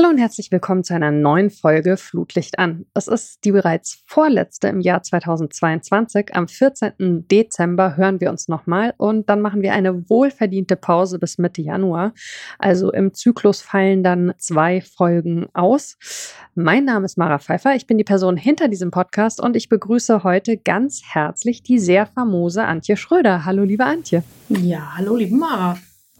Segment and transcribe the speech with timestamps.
[0.00, 2.86] Hallo und herzlich willkommen zu einer neuen Folge Flutlicht an.
[2.94, 6.34] Es ist die bereits vorletzte im Jahr 2022.
[6.34, 7.28] Am 14.
[7.28, 12.14] Dezember hören wir uns nochmal und dann machen wir eine wohlverdiente Pause bis Mitte Januar.
[12.58, 15.98] Also im Zyklus fallen dann zwei Folgen aus.
[16.54, 20.24] Mein Name ist Mara Pfeiffer, ich bin die Person hinter diesem Podcast und ich begrüße
[20.24, 23.44] heute ganz herzlich die sehr famose Antje Schröder.
[23.44, 24.22] Hallo liebe Antje.
[24.48, 25.76] Ja, hallo liebe Mara.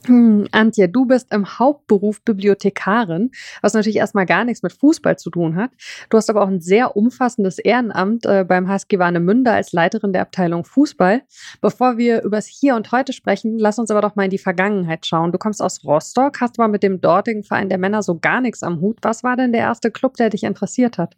[0.07, 5.29] Hm, Antje, du bist im Hauptberuf Bibliothekarin, was natürlich erstmal gar nichts mit Fußball zu
[5.29, 5.73] tun hat.
[6.09, 10.23] Du hast aber auch ein sehr umfassendes Ehrenamt äh, beim HSG Warnemünde als Leiterin der
[10.23, 11.23] Abteilung Fußball.
[11.61, 15.05] Bevor wir übers Hier und Heute sprechen, lass uns aber doch mal in die Vergangenheit
[15.05, 15.33] schauen.
[15.33, 18.63] Du kommst aus Rostock, hast aber mit dem dortigen Verein der Männer so gar nichts
[18.63, 18.99] am Hut.
[19.03, 21.15] Was war denn der erste Club, der dich interessiert hat?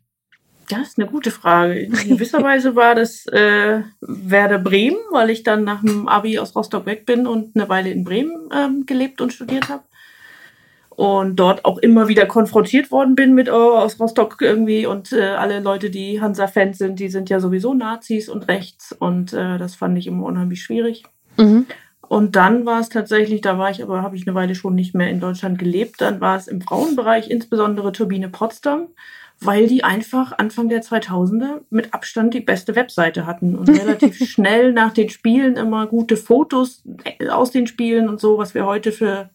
[0.78, 1.78] Das ist eine gute Frage.
[1.78, 6.54] In gewisser Weise war das äh, Werder Bremen, weil ich dann nach dem Abi aus
[6.54, 9.84] Rostock weg bin und eine Weile in Bremen ähm, gelebt und studiert habe.
[10.90, 15.22] Und dort auch immer wieder konfrontiert worden bin mit oh, aus Rostock irgendwie und äh,
[15.22, 19.74] alle Leute, die Hansa-Fans sind, die sind ja sowieso Nazis und rechts und äh, das
[19.74, 21.04] fand ich immer unheimlich schwierig.
[21.38, 21.66] Mhm.
[22.12, 24.94] Und dann war es tatsächlich, da war ich aber, habe ich eine Weile schon nicht
[24.94, 28.88] mehr in Deutschland gelebt, dann war es im Frauenbereich insbesondere Turbine Potsdam
[29.44, 34.72] weil die einfach Anfang der 2000er mit Abstand die beste Webseite hatten und relativ schnell
[34.72, 36.82] nach den Spielen immer gute Fotos
[37.30, 39.30] aus den Spielen und so, was wir heute für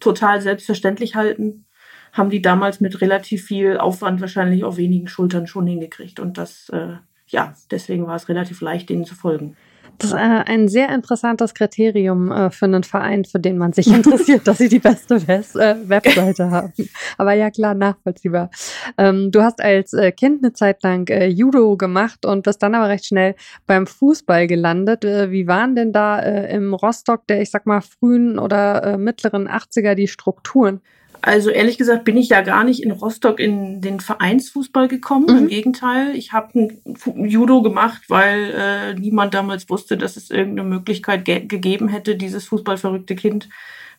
[0.00, 1.64] total selbstverständlich halten,
[2.12, 6.20] haben die damals mit relativ viel Aufwand wahrscheinlich auf wenigen Schultern schon hingekriegt.
[6.20, 9.56] Und das, äh, ja, deswegen war es relativ leicht, denen zu folgen.
[9.98, 13.86] Das ist äh, ein sehr interessantes Kriterium äh, für einen Verein, für den man sich
[13.92, 16.72] interessiert, dass sie die beste West äh, Webseite haben.
[17.18, 18.50] Aber ja, klar, nachvollziehbar.
[18.98, 22.74] Ähm, du hast als äh, Kind eine Zeit lang äh, Judo gemacht und bist dann
[22.74, 23.34] aber recht schnell
[23.66, 25.04] beim Fußball gelandet.
[25.04, 29.94] Äh, wie waren denn da im Rostock der, ich sag mal, frühen oder mittleren 80er
[29.94, 30.80] die Strukturen?
[31.22, 35.26] Also ehrlich gesagt bin ich ja gar nicht in Rostock in den Vereinsfußball gekommen.
[35.28, 35.38] Mhm.
[35.38, 36.68] Im Gegenteil, ich habe
[37.14, 42.46] Judo gemacht, weil äh, niemand damals wusste, dass es irgendeine Möglichkeit ge gegeben hätte, dieses
[42.46, 43.48] fußballverrückte Kind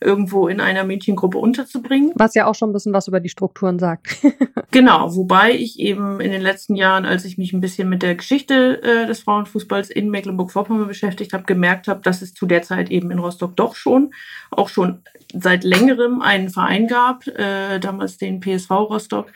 [0.04, 2.12] irgendwo in einer Mädchengruppe unterzubringen.
[2.16, 4.18] Was ja auch schon ein bisschen was über die Strukturen sagt.
[4.72, 8.16] genau, wobei ich eben in den letzten Jahren, als ich mich ein bisschen mit der
[8.16, 12.92] Geschichte äh, des Frauenfußballs in Mecklenburg-Vorpommern beschäftigt habe, gemerkt habe, dass es zu der Zeit
[12.92, 14.12] eben in Rostock doch schon,
[14.52, 15.02] auch schon
[15.34, 19.32] seit längerem einen Verein gab, äh, damals den PSV Rostock,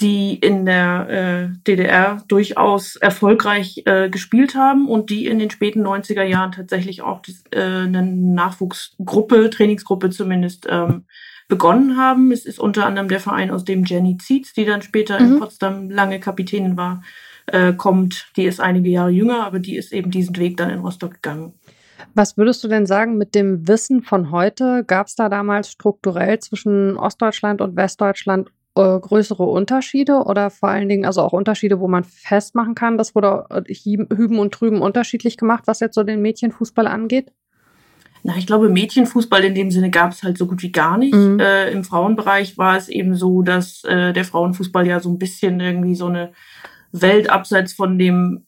[0.00, 5.86] die in der äh, DDR durchaus erfolgreich äh, gespielt haben und die in den späten
[5.86, 11.04] 90er Jahren tatsächlich auch äh, eine Nachwuchsgruppe, Trainingsgruppe zumindest, ähm,
[11.48, 12.32] begonnen haben.
[12.32, 15.34] Es ist unter anderem der Verein, aus dem Jenny Zietz, die dann später mhm.
[15.34, 17.02] in Potsdam lange Kapitänin war,
[17.46, 18.26] äh, kommt.
[18.36, 21.54] Die ist einige Jahre jünger, aber die ist eben diesen Weg dann in Rostock gegangen.
[22.14, 24.84] Was würdest du denn sagen mit dem Wissen von heute?
[24.84, 30.88] Gab es da damals strukturell zwischen Ostdeutschland und Westdeutschland äh, größere Unterschiede oder vor allen
[30.88, 35.36] Dingen also auch Unterschiede, wo man festmachen kann, das wurde äh, hüben und drüben unterschiedlich
[35.36, 37.32] gemacht, was jetzt so den Mädchenfußball angeht?
[38.26, 41.14] Na, ich glaube, Mädchenfußball in dem Sinne gab es halt so gut wie gar nicht.
[41.14, 41.38] Mhm.
[41.38, 45.60] Äh, Im Frauenbereich war es eben so, dass äh, der Frauenfußball ja so ein bisschen
[45.60, 46.32] irgendwie so eine
[46.90, 48.46] Welt abseits von dem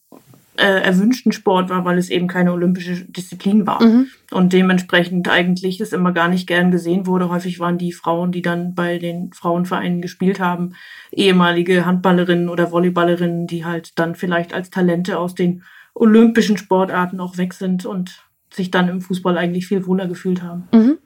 [0.58, 3.82] äh, erwünschten Sport war, weil es eben keine olympische Disziplin war.
[3.82, 4.08] Mhm.
[4.30, 7.28] Und dementsprechend eigentlich es immer gar nicht gern gesehen wurde.
[7.28, 10.74] Häufig waren die Frauen, die dann bei den Frauenvereinen gespielt haben,
[11.12, 15.62] ehemalige Handballerinnen oder Volleyballerinnen, die halt dann vielleicht als Talente aus den
[15.94, 20.68] olympischen Sportarten auch weg sind und sich dann im Fußball eigentlich viel wohler gefühlt haben.
[20.72, 20.98] Mhm.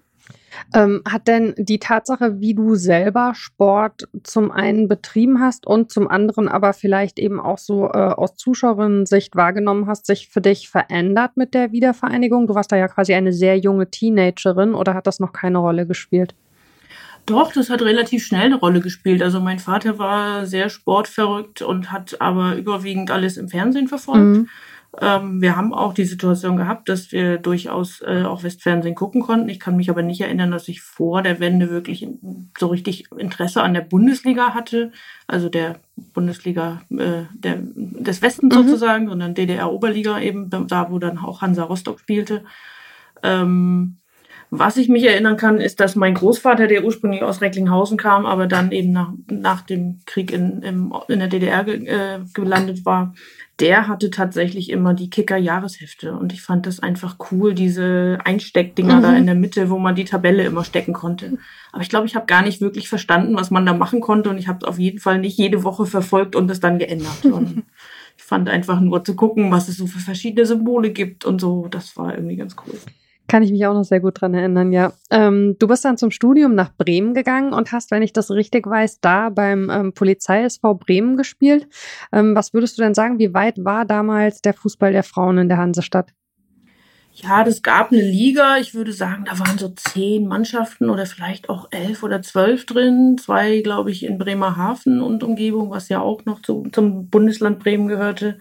[0.74, 6.08] Ähm, hat denn die Tatsache, wie du selber Sport zum einen betrieben hast und zum
[6.08, 11.36] anderen aber vielleicht eben auch so äh, aus Zuschauerinnen-Sicht wahrgenommen hast, sich für dich verändert
[11.36, 12.46] mit der Wiedervereinigung?
[12.46, 15.86] Du warst da ja quasi eine sehr junge Teenagerin oder hat das noch keine Rolle
[15.86, 16.34] gespielt?
[17.26, 19.22] Doch, das hat relativ schnell eine Rolle gespielt.
[19.22, 24.38] Also mein Vater war sehr sportverrückt und hat aber überwiegend alles im Fernsehen verfolgt.
[24.38, 24.48] Mhm.
[24.98, 29.48] Ähm, wir haben auch die Situation gehabt, dass wir durchaus äh, auch Westfernsehen gucken konnten.
[29.48, 32.08] Ich kann mich aber nicht erinnern, dass ich vor der Wende wirklich
[32.58, 34.90] so richtig Interesse an der Bundesliga hatte,
[35.28, 38.62] also der Bundesliga äh, der, des Westens mhm.
[38.62, 42.42] sozusagen, sondern DDR-Oberliga eben, da wo dann auch Hansa Rostock spielte.
[43.22, 44.00] Ähm,
[44.52, 48.48] was ich mich erinnern kann, ist, dass mein Großvater, der ursprünglich aus Recklinghausen kam, aber
[48.48, 53.14] dann eben nach, nach dem Krieg in, in der DDR äh, gelandet war,
[53.60, 56.12] der hatte tatsächlich immer die Kicker-Jahreshefte.
[56.12, 59.02] Und ich fand das einfach cool, diese Einsteckdinger mhm.
[59.02, 61.38] da in der Mitte, wo man die Tabelle immer stecken konnte.
[61.72, 64.30] Aber ich glaube, ich habe gar nicht wirklich verstanden, was man da machen konnte.
[64.30, 67.24] Und ich habe es auf jeden Fall nicht jede Woche verfolgt und es dann geändert.
[67.24, 67.64] Und
[68.16, 71.68] ich fand einfach nur zu gucken, was es so für verschiedene Symbole gibt und so.
[71.68, 72.78] Das war irgendwie ganz cool.
[73.30, 74.92] Kann ich mich auch noch sehr gut dran erinnern, ja.
[75.08, 78.66] Ähm, du bist dann zum Studium nach Bremen gegangen und hast, wenn ich das richtig
[78.66, 81.68] weiß, da beim ähm, Polizei-SV Bremen gespielt.
[82.12, 85.48] Ähm, was würdest du denn sagen, wie weit war damals der Fußball der Frauen in
[85.48, 86.12] der Hansestadt?
[87.12, 88.56] Ja, das gab eine Liga.
[88.58, 93.16] Ich würde sagen, da waren so zehn Mannschaften oder vielleicht auch elf oder zwölf drin.
[93.16, 97.86] Zwei, glaube ich, in Bremerhaven und Umgebung, was ja auch noch zu, zum Bundesland Bremen
[97.86, 98.40] gehörte.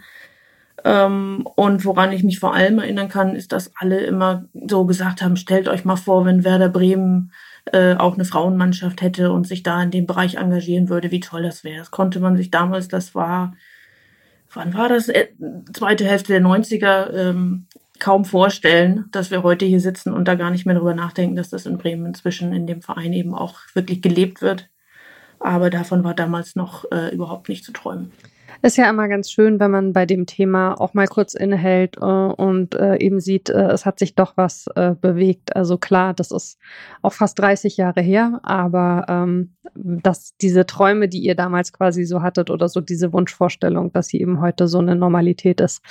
[0.84, 5.22] Ähm, und woran ich mich vor allem erinnern kann, ist, dass alle immer so gesagt
[5.22, 7.32] haben, stellt euch mal vor, wenn Werder Bremen
[7.72, 11.44] äh, auch eine Frauenmannschaft hätte und sich da in dem Bereich engagieren würde, wie toll
[11.44, 11.80] das wäre.
[11.80, 13.54] Das konnte man sich damals, das war,
[14.54, 15.10] wann war das?
[15.10, 15.28] Äh,
[15.74, 17.68] zweite Hälfte der 90er, ähm,
[18.00, 21.50] kaum vorstellen, dass wir heute hier sitzen und da gar nicht mehr drüber nachdenken, dass
[21.50, 24.70] das in Bremen inzwischen in dem Verein eben auch wirklich gelebt wird.
[25.40, 28.12] Aber davon war damals noch äh, überhaupt nicht zu träumen.
[28.62, 32.04] Ist ja immer ganz schön, wenn man bei dem Thema auch mal kurz innehält äh,
[32.04, 35.56] und äh, eben sieht, äh, es hat sich doch was äh, bewegt.
[35.56, 36.60] Also klar, das ist
[37.02, 42.22] auch fast 30 Jahre her, aber ähm, dass diese Träume, die ihr damals quasi so
[42.22, 45.82] hattet oder so diese Wunschvorstellung, dass sie eben heute so eine Normalität ist,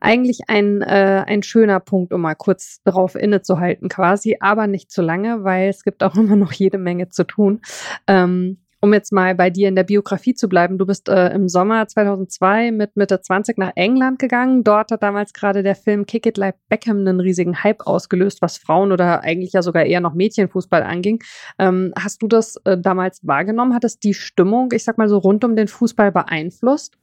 [0.00, 5.02] eigentlich ein, äh, ein schöner Punkt, um mal kurz darauf innezuhalten quasi, aber nicht zu
[5.02, 7.60] lange, weil es gibt auch immer noch jede Menge zu tun.
[8.06, 11.48] Ähm, um jetzt mal bei dir in der Biografie zu bleiben, du bist äh, im
[11.48, 14.62] Sommer 2002 mit Mitte 20 nach England gegangen.
[14.62, 18.58] Dort hat damals gerade der Film Kick It Like Beckham einen riesigen Hype ausgelöst, was
[18.58, 21.22] Frauen oder eigentlich ja sogar eher noch Mädchenfußball anging.
[21.58, 23.74] Ähm, hast du das äh, damals wahrgenommen?
[23.74, 26.96] Hat es die Stimmung, ich sag mal so, rund um den Fußball beeinflusst?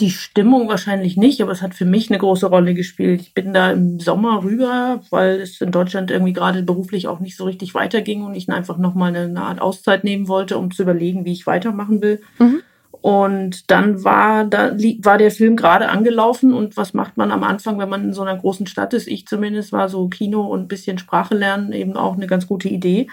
[0.00, 3.20] Die Stimmung wahrscheinlich nicht, aber es hat für mich eine große Rolle gespielt.
[3.20, 7.36] Ich bin da im Sommer rüber, weil es in Deutschland irgendwie gerade beruflich auch nicht
[7.36, 10.82] so richtig weiterging und ich einfach nochmal eine, eine Art Auszeit nehmen wollte, um zu
[10.82, 12.20] überlegen, wie ich weitermachen will.
[12.38, 12.62] Mhm.
[13.00, 17.78] Und dann war, da, war der Film gerade angelaufen und was macht man am Anfang,
[17.78, 19.08] wenn man in so einer großen Stadt ist?
[19.08, 22.68] Ich zumindest war so Kino und ein bisschen Sprache lernen eben auch eine ganz gute
[22.68, 23.08] Idee.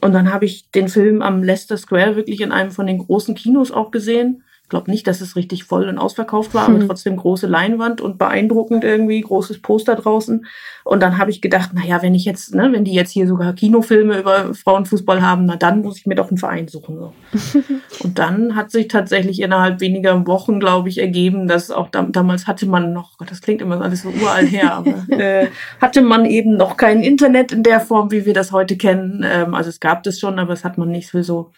[0.00, 3.34] Und dann habe ich den Film am Leicester Square wirklich in einem von den großen
[3.34, 6.86] Kinos auch gesehen glaube nicht, dass es richtig voll und ausverkauft war, aber hm.
[6.86, 10.46] trotzdem große Leinwand und beeindruckend irgendwie, großes Poster draußen.
[10.82, 13.52] Und dann habe ich gedacht, naja, wenn ich jetzt, ne, wenn die jetzt hier sogar
[13.52, 16.96] Kinofilme über Frauenfußball haben, na dann muss ich mir doch einen Verein suchen.
[16.96, 17.12] So.
[18.02, 22.46] und dann hat sich tatsächlich innerhalb weniger Wochen, glaube ich, ergeben, dass auch da, damals
[22.46, 25.48] hatte man noch, das klingt immer alles so uralt her, aber äh,
[25.82, 29.22] hatte man eben noch kein Internet in der Form, wie wir das heute kennen.
[29.22, 31.50] Ähm, also es gab das schon, aber es hat man nicht für so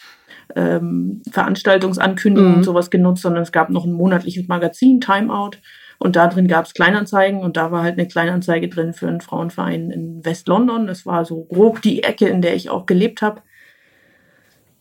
[0.55, 2.58] ähm, Veranstaltungsankündigungen mhm.
[2.58, 5.58] und sowas genutzt, sondern es gab noch ein monatliches Magazin, Timeout.
[5.99, 9.20] Und da drin gab es Kleinanzeigen und da war halt eine Kleinanzeige drin für einen
[9.20, 10.87] Frauenverein in West-London.
[10.87, 13.43] Das war so grob die Ecke, in der ich auch gelebt habe.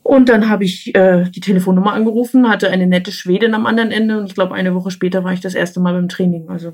[0.01, 4.17] Und dann habe ich äh, die Telefonnummer angerufen, hatte eine nette Schwedin am anderen Ende
[4.19, 6.49] und ich glaube, eine Woche später war ich das erste Mal beim Training.
[6.49, 6.73] Also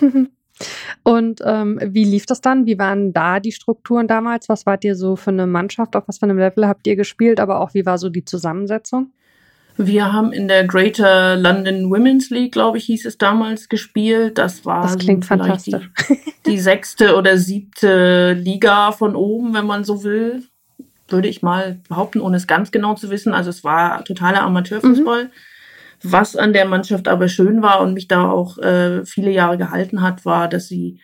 [1.02, 2.66] Und ähm, wie lief das dann?
[2.66, 4.48] Wie waren da die Strukturen damals?
[4.48, 5.96] Was wart ihr so für eine Mannschaft?
[5.96, 7.40] Auf was für einem Level habt ihr gespielt?
[7.40, 9.12] Aber auch wie war so die Zusammensetzung?
[9.76, 14.36] Wir haben in der Greater London Women's League, glaube ich, hieß es damals, gespielt.
[14.38, 15.90] Das war das klingt fantastisch.
[16.08, 20.42] Die, die sechste oder siebte Liga von oben, wenn man so will.
[21.08, 23.34] Würde ich mal behaupten, ohne es ganz genau zu wissen.
[23.34, 25.24] Also es war totaler Amateurfußball.
[25.24, 25.30] Mhm.
[26.02, 30.02] Was an der Mannschaft aber schön war und mich da auch äh, viele Jahre gehalten
[30.02, 31.00] hat, war, dass sie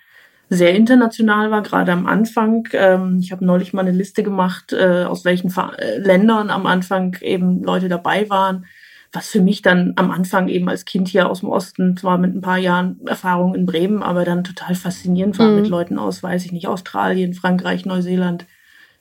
[0.51, 2.67] sehr international war, gerade am Anfang.
[2.73, 6.67] Ähm, ich habe neulich mal eine Liste gemacht, äh, aus welchen Ver äh, Ländern am
[6.67, 8.67] Anfang eben Leute dabei waren.
[9.13, 12.35] Was für mich dann am Anfang eben als Kind hier aus dem Osten, zwar mit
[12.35, 15.57] ein paar Jahren Erfahrung in Bremen, aber dann total faszinierend war mhm.
[15.57, 18.47] mit Leuten aus, weiß ich nicht, Australien, Frankreich, Neuseeland,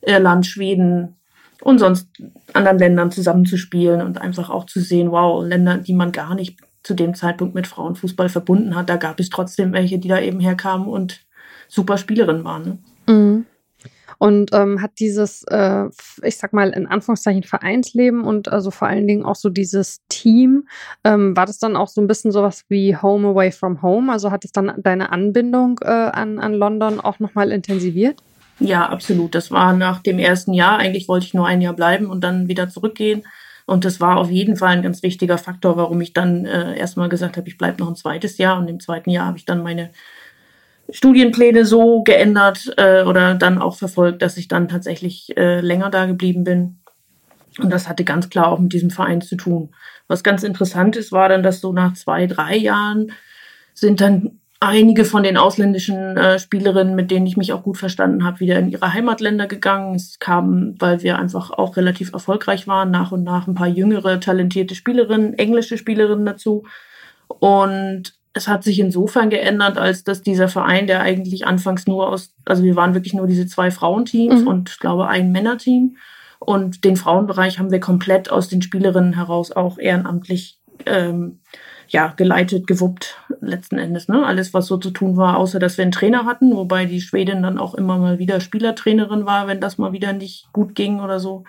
[0.02, 1.17] Irland, Schweden,
[1.62, 2.08] und sonst
[2.54, 6.94] anderen Ländern zusammenzuspielen und einfach auch zu sehen, wow, Länder, die man gar nicht zu
[6.94, 10.88] dem Zeitpunkt mit Frauenfußball verbunden hat, da gab es trotzdem welche, die da eben herkamen
[10.88, 11.26] und
[11.68, 12.64] super Spielerinnen waren.
[13.08, 13.14] Ne?
[13.14, 13.46] Mhm.
[14.20, 15.86] Und ähm, hat dieses, äh,
[16.24, 20.68] ich sag mal, in Anführungszeichen Vereinsleben und also vor allen Dingen auch so dieses Team,
[21.04, 24.12] ähm, war das dann auch so ein bisschen sowas wie Home Away from Home?
[24.12, 28.24] Also hat es dann deine Anbindung äh, an, an London auch nochmal intensiviert?
[28.60, 29.36] Ja, absolut.
[29.36, 30.78] Das war nach dem ersten Jahr.
[30.80, 33.24] Eigentlich wollte ich nur ein Jahr bleiben und dann wieder zurückgehen.
[33.66, 37.10] Und das war auf jeden Fall ein ganz wichtiger Faktor, warum ich dann äh, erstmal
[37.10, 38.58] gesagt habe, ich bleibe noch ein zweites Jahr.
[38.58, 39.92] Und im zweiten Jahr habe ich dann meine
[40.90, 46.06] Studienpläne so geändert äh, oder dann auch verfolgt, dass ich dann tatsächlich äh, länger da
[46.06, 46.80] geblieben bin.
[47.60, 49.70] Und das hatte ganz klar auch mit diesem Verein zu tun.
[50.08, 53.12] Was ganz interessant ist, war dann, dass so nach zwei, drei Jahren
[53.74, 58.24] sind dann einige von den ausländischen äh, Spielerinnen, mit denen ich mich auch gut verstanden
[58.24, 59.96] habe, wieder in ihre Heimatländer gegangen.
[59.96, 64.20] Es kam, weil wir einfach auch relativ erfolgreich waren, nach und nach ein paar jüngere,
[64.20, 66.64] talentierte Spielerinnen, englische Spielerinnen dazu.
[67.28, 72.34] Und es hat sich insofern geändert, als dass dieser Verein, der eigentlich anfangs nur aus,
[72.46, 74.48] also wir waren wirklich nur diese zwei Frauenteams mhm.
[74.48, 75.98] und ich glaube ein Männerteam.
[76.40, 81.40] Und den Frauenbereich haben wir komplett aus den Spielerinnen heraus auch ehrenamtlich ähm,
[81.90, 84.08] ja, geleitet, gewuppt, letzten Endes.
[84.08, 84.26] Ne?
[84.26, 87.44] Alles, was so zu tun war, außer dass wir einen Trainer hatten, wobei die Schwedin
[87.44, 91.20] dann auch immer mal wieder Spielertrainerin war, wenn das mal wieder nicht gut ging oder
[91.20, 91.44] so.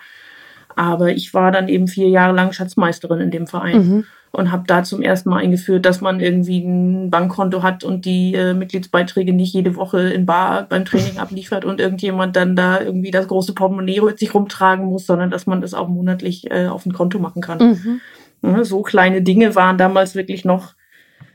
[0.76, 3.76] Aber ich war dann eben vier Jahre lang Schatzmeisterin in dem Verein.
[3.76, 8.04] Mhm und habe da zum ersten Mal eingeführt, dass man irgendwie ein Bankkonto hat und
[8.04, 12.80] die äh, Mitgliedsbeiträge nicht jede Woche in Bar beim Training abliefert und irgendjemand dann da
[12.80, 16.66] irgendwie das große Portemonnaie mit sich rumtragen muss, sondern dass man das auch monatlich äh,
[16.66, 17.58] auf ein Konto machen kann.
[17.58, 18.00] Mhm.
[18.42, 20.74] Ja, so kleine Dinge waren damals wirklich noch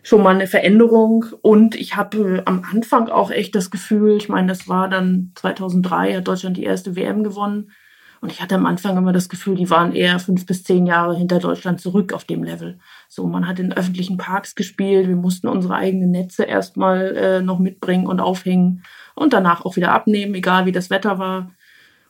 [0.04, 4.30] schon mal eine Veränderung und ich habe äh, am Anfang auch echt das Gefühl, ich
[4.30, 7.72] meine, das war dann 2003, hat Deutschland die erste WM gewonnen
[8.20, 11.16] und ich hatte am Anfang immer das Gefühl, die waren eher fünf bis zehn Jahre
[11.16, 12.80] hinter Deutschland zurück auf dem Level.
[13.08, 17.60] So, man hat in öffentlichen Parks gespielt, wir mussten unsere eigenen Netze erstmal äh, noch
[17.60, 18.84] mitbringen und aufhängen
[19.16, 21.52] und danach auch wieder abnehmen, egal wie das Wetter war.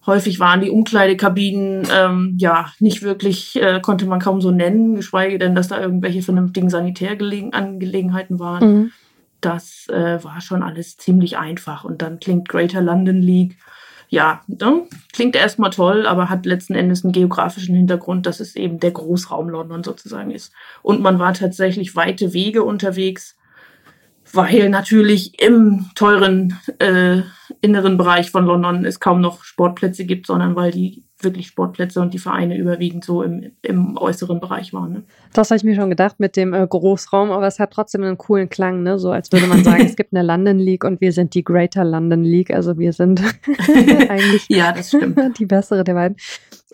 [0.05, 5.38] Häufig waren die Umkleidekabinen ähm, ja nicht wirklich, äh, konnte man kaum so nennen, geschweige
[5.38, 8.74] denn, dass da irgendwelche vernünftigen Sanitärangelegenheiten waren.
[8.74, 8.91] Mhm.
[9.41, 11.83] Das äh, war schon alles ziemlich einfach.
[11.83, 13.57] Und dann klingt Greater London League
[14.13, 14.83] ja, ne?
[15.12, 19.50] klingt erstmal toll, aber hat letzten Endes einen geografischen Hintergrund, dass es eben der Großraum
[19.50, 20.53] London sozusagen ist.
[20.83, 23.36] Und man war tatsächlich weite Wege unterwegs,
[24.31, 27.24] weil natürlich im teuren äh,
[27.63, 32.13] inneren Bereich von London es kaum noch Sportplätze gibt, sondern weil die wirklich Sportplätze und
[32.13, 34.91] die Vereine überwiegend so im, im äußeren Bereich waren.
[34.91, 35.03] Ne?
[35.32, 38.17] Das habe ich mir schon gedacht mit dem äh, Großraum, aber es hat trotzdem einen
[38.17, 39.00] coolen Klang, ne?
[39.00, 41.86] so als würde man sagen, es gibt eine London League und wir sind die Greater
[41.86, 43.22] London League, also wir sind
[44.10, 45.39] eigentlich ja, das stimmt.
[45.39, 46.17] die bessere der beiden.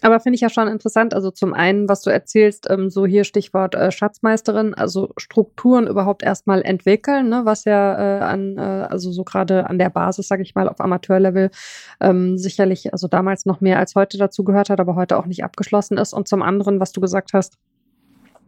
[0.02, 1.14] Aber finde ich ja schon interessant.
[1.14, 6.24] Also zum einen, was du erzählst, ähm, so hier Stichwort äh, Schatzmeisterin, also Strukturen überhaupt
[6.24, 10.44] erstmal entwickeln, ne, was ja äh, an, äh, also so gerade an der Basis, sage
[10.44, 11.50] ich mal, auf Amateurlevel
[12.00, 15.44] ähm, sicherlich, also damals noch mehr als heute dazu gehört hat, aber heute auch nicht
[15.44, 16.14] abgeschlossen ist.
[16.14, 17.58] Und zum anderen, was du gesagt hast,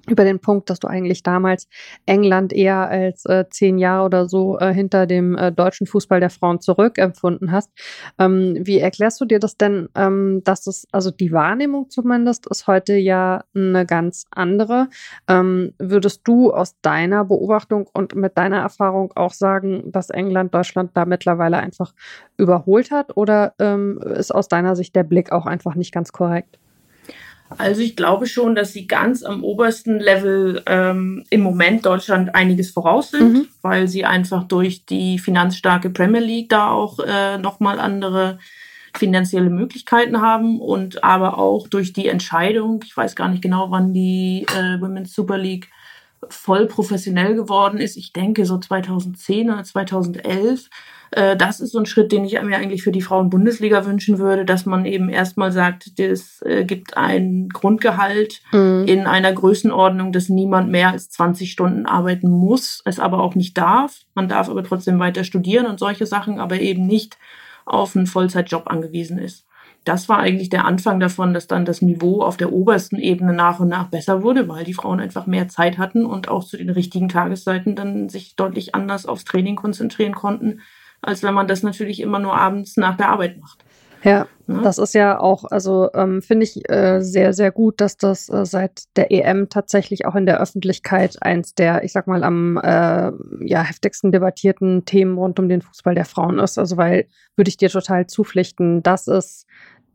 [0.10, 1.68] über den Punkt, dass du eigentlich damals
[2.06, 6.30] England eher als äh, zehn Jahre oder so äh, hinter dem äh, deutschen Fußball der
[6.30, 7.72] Frauen zurückempfunden hast.
[8.20, 12.68] Ähm, wie erklärst du dir das denn, ähm, dass es, also die Wahrnehmung zumindest ist
[12.68, 14.88] heute ja eine ganz andere.
[15.28, 20.92] Ähm, würdest du aus deiner Beobachtung und mit deiner Erfahrung auch sagen, dass England Deutschland
[20.94, 21.94] da mittlerweile einfach
[22.38, 26.61] überholt hat oder ähm, ist aus deiner Sicht der Blick auch einfach nicht ganz korrekt?
[27.58, 32.72] Also ich glaube schon, dass sie ganz am obersten Level ähm, im Moment Deutschland einiges
[32.72, 33.48] voraus sind, mhm.
[33.62, 38.40] weil sie einfach durch die finanzstarke Premier League da auch äh, nochmal andere
[38.96, 43.94] finanzielle Möglichkeiten haben und aber auch durch die Entscheidung, ich weiß gar nicht genau, wann
[43.94, 45.70] die äh, Women's Super League
[46.30, 47.98] voll professionell geworden ist.
[47.98, 50.70] Ich denke so 2010 oder 2011
[51.12, 54.46] äh, das ist so ein Schritt, den ich mir eigentlich für die Frauen-Bundesliga wünschen würde,
[54.46, 58.86] dass man eben erstmal sagt, es äh, gibt ein Grundgehalt mhm.
[58.88, 63.58] in einer Größenordnung, dass niemand mehr als 20 Stunden arbeiten muss, es aber auch nicht
[63.58, 64.00] darf.
[64.16, 67.18] Man darf aber trotzdem weiter studieren und solche Sachen, aber eben nicht
[67.66, 69.46] auf einen Vollzeitjob angewiesen ist.
[69.84, 73.60] Das war eigentlich der Anfang davon, dass dann das Niveau auf der obersten Ebene nach
[73.60, 76.70] und nach besser wurde, weil die Frauen einfach mehr Zeit hatten und auch zu den
[76.70, 80.62] richtigen Tageszeiten dann sich deutlich anders aufs Training konzentrieren konnten,
[81.02, 83.64] als wenn man das natürlich immer nur abends nach der Arbeit macht.
[84.04, 87.98] Ja, ja, das ist ja auch, also ähm, finde ich äh, sehr, sehr gut, dass
[87.98, 92.24] das äh, seit der EM tatsächlich auch in der Öffentlichkeit eins der, ich sag mal,
[92.24, 93.12] am äh,
[93.46, 96.58] ja, heftigsten debattierten Themen rund um den Fußball der Frauen ist.
[96.58, 99.46] Also, weil würde ich dir total zupflichten, das ist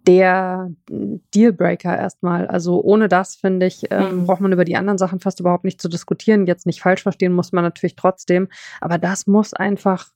[0.07, 2.47] der Dealbreaker erstmal.
[2.47, 4.27] Also ohne das, finde ich, ähm, mhm.
[4.27, 6.47] braucht man über die anderen Sachen fast überhaupt nicht zu diskutieren.
[6.47, 8.49] Jetzt nicht falsch verstehen muss man natürlich trotzdem.
[8.81, 10.07] Aber das muss einfach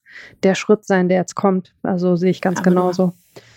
[0.43, 1.75] der Schritt sein, der jetzt kommt.
[1.83, 3.13] Also sehe ich ganz aber genauso.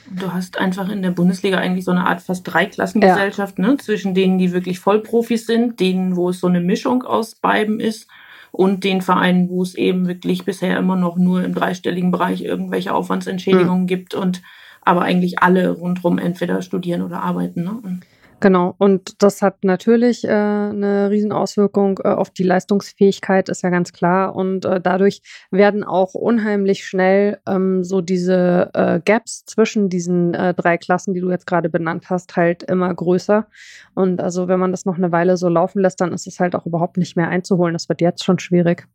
[0.10, 3.68] Du, du hast einfach in der Bundesliga eigentlich so eine Art fast Dreiklassengesellschaft, ja.
[3.68, 3.78] ne?
[3.78, 8.08] Zwischen denen, die wirklich Vollprofis sind, denen, wo es so eine Mischung aus beiden ist
[8.52, 12.94] und den Vereinen, wo es eben wirklich bisher immer noch nur im dreistelligen Bereich irgendwelche
[12.94, 13.88] Aufwandsentschädigungen mhm.
[13.88, 14.42] gibt und
[14.86, 17.64] aber eigentlich alle rundherum entweder studieren oder arbeiten.
[17.64, 18.00] Ne?
[18.44, 23.94] Genau, und das hat natürlich äh, eine Riesenauswirkung äh, auf die Leistungsfähigkeit, ist ja ganz
[23.94, 24.36] klar.
[24.36, 30.54] Und äh, dadurch werden auch unheimlich schnell ähm, so diese äh, Gaps zwischen diesen äh,
[30.54, 33.48] drei Klassen, die du jetzt gerade benannt hast, halt immer größer.
[33.94, 36.54] Und also wenn man das noch eine Weile so laufen lässt, dann ist es halt
[36.54, 37.72] auch überhaupt nicht mehr einzuholen.
[37.72, 38.90] Das wird jetzt schon schwierig.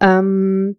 [0.00, 0.76] Ähm,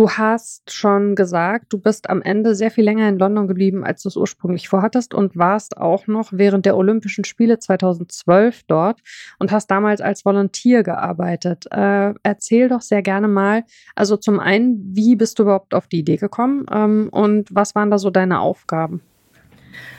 [0.00, 4.02] Du hast schon gesagt, du bist am Ende sehr viel länger in London geblieben, als
[4.02, 9.00] du es ursprünglich vorhattest und warst auch noch während der Olympischen Spiele 2012 dort
[9.38, 11.66] und hast damals als Volontier gearbeitet.
[11.70, 13.64] Äh, erzähl doch sehr gerne mal,
[13.94, 17.90] also zum einen, wie bist du überhaupt auf die Idee gekommen ähm, und was waren
[17.90, 19.02] da so deine Aufgaben?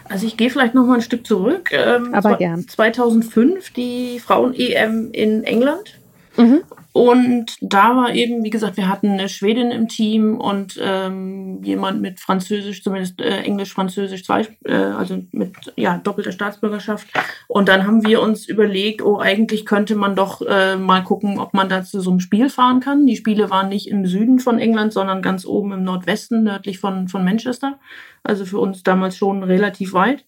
[0.09, 1.69] Also ich gehe vielleicht noch mal ein Stück zurück.
[1.73, 2.67] Ähm, Aber gern.
[2.67, 6.00] 2005 die Frauen-EM in England.
[6.37, 6.63] Mhm.
[6.93, 12.01] Und da war eben, wie gesagt, wir hatten eine Schwedin im Team und ähm, jemand
[12.01, 17.07] mit Französisch, zumindest äh, Englisch-Französisch, zwei, äh, also mit ja, doppelter Staatsbürgerschaft.
[17.47, 21.53] Und dann haben wir uns überlegt, oh, eigentlich könnte man doch äh, mal gucken, ob
[21.53, 23.05] man da zu so einem Spiel fahren kann.
[23.05, 27.07] Die Spiele waren nicht im Süden von England, sondern ganz oben im Nordwesten, nördlich von,
[27.07, 27.79] von Manchester.
[28.23, 30.25] Also für uns damals schon relativ weit.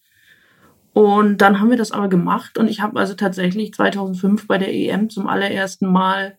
[0.94, 4.74] Und dann haben wir das aber gemacht und ich habe also tatsächlich 2005 bei der
[4.74, 6.38] EM zum allerersten Mal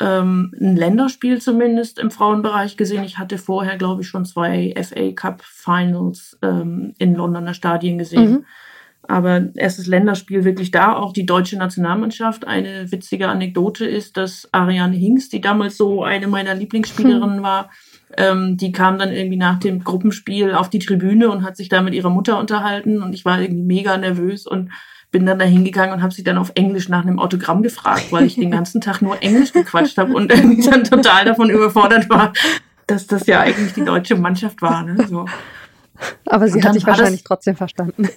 [0.00, 3.04] ähm, ein Länderspiel zumindest im Frauenbereich gesehen.
[3.04, 8.30] Ich hatte vorher, glaube ich, schon zwei FA Cup Finals ähm, in Londoner Stadien gesehen.
[8.30, 8.44] Mhm.
[9.08, 12.46] Aber erstes Länderspiel wirklich da, auch die deutsche Nationalmannschaft.
[12.46, 17.42] Eine witzige Anekdote ist, dass Ariane Hinks, die damals so eine meiner Lieblingsspielerinnen mhm.
[17.42, 17.70] war,
[18.16, 21.82] ähm, die kam dann irgendwie nach dem Gruppenspiel auf die Tribüne und hat sich da
[21.82, 24.70] mit ihrer Mutter unterhalten und ich war irgendwie mega nervös und
[25.10, 28.24] bin dann da hingegangen und habe sie dann auf Englisch nach einem Autogramm gefragt, weil
[28.24, 32.32] ich den ganzen Tag nur Englisch gequatscht habe und irgendwie dann total davon überfordert war,
[32.86, 34.82] dass das ja eigentlich die deutsche Mannschaft war.
[34.82, 35.06] Ne?
[35.08, 35.26] So.
[36.26, 38.08] Aber sie hat sich wahrscheinlich trotzdem verstanden.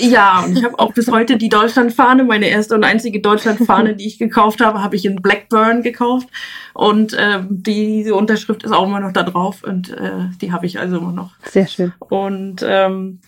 [0.00, 4.06] Ja, und ich habe auch bis heute die Deutschlandfahne, meine erste und einzige Deutschlandfahne, die
[4.06, 6.28] ich gekauft habe, habe ich in Blackburn gekauft.
[6.72, 10.78] Und äh, diese Unterschrift ist auch immer noch da drauf und äh, die habe ich
[10.78, 11.32] also immer noch.
[11.44, 11.92] Sehr schön.
[11.98, 13.20] Und ähm,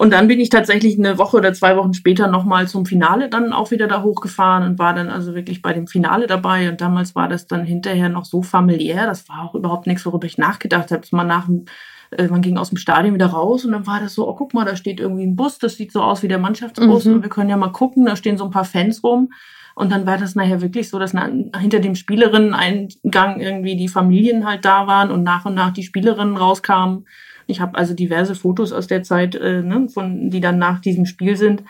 [0.00, 3.52] und dann bin ich tatsächlich eine Woche oder zwei Wochen später nochmal zum Finale dann
[3.52, 6.70] auch wieder da hochgefahren und war dann also wirklich bei dem Finale dabei.
[6.70, 9.04] Und damals war das dann hinterher noch so familiär.
[9.04, 11.02] Das war auch überhaupt nichts, worüber ich nachgedacht habe.
[11.10, 11.48] Mal nach
[12.10, 14.54] äh, man ging aus dem Stadion wieder raus und dann war das so, oh guck
[14.54, 17.14] mal, da steht irgendwie ein Bus, das sieht so aus wie der Mannschaftsbus mhm.
[17.14, 19.30] und wir können ja mal gucken, da stehen so ein paar Fans rum.
[19.76, 21.14] Und dann war das nachher wirklich so, dass
[21.58, 26.36] hinter dem Spielerinnen-Eingang irgendwie die Familien halt da waren und nach und nach die Spielerinnen
[26.36, 27.06] rauskamen.
[27.46, 31.06] Ich habe also diverse Fotos aus der Zeit, äh, ne, von, die dann nach diesem
[31.06, 31.62] Spiel sind.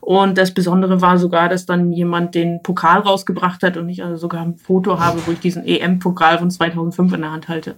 [0.00, 4.16] Und das Besondere war sogar, dass dann jemand den Pokal rausgebracht hat und ich also
[4.16, 7.74] sogar ein Foto habe, wo ich diesen EM-Pokal von 2005 in der Hand halte.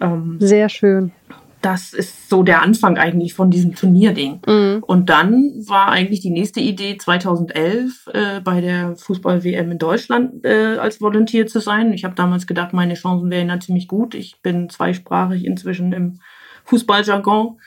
[0.00, 1.12] Ähm, Sehr schön.
[1.60, 4.40] Das ist so der Anfang eigentlich von diesem Turnierding.
[4.46, 4.82] Mhm.
[4.82, 10.76] Und dann war eigentlich die nächste Idee 2011 äh, bei der Fußball-WM in Deutschland äh,
[10.76, 11.94] als Volontier zu sein.
[11.94, 14.14] Ich habe damals gedacht, meine Chancen wären ja ziemlich gut.
[14.14, 16.20] Ich bin zweisprachig inzwischen im
[16.64, 17.58] Fußballjargon.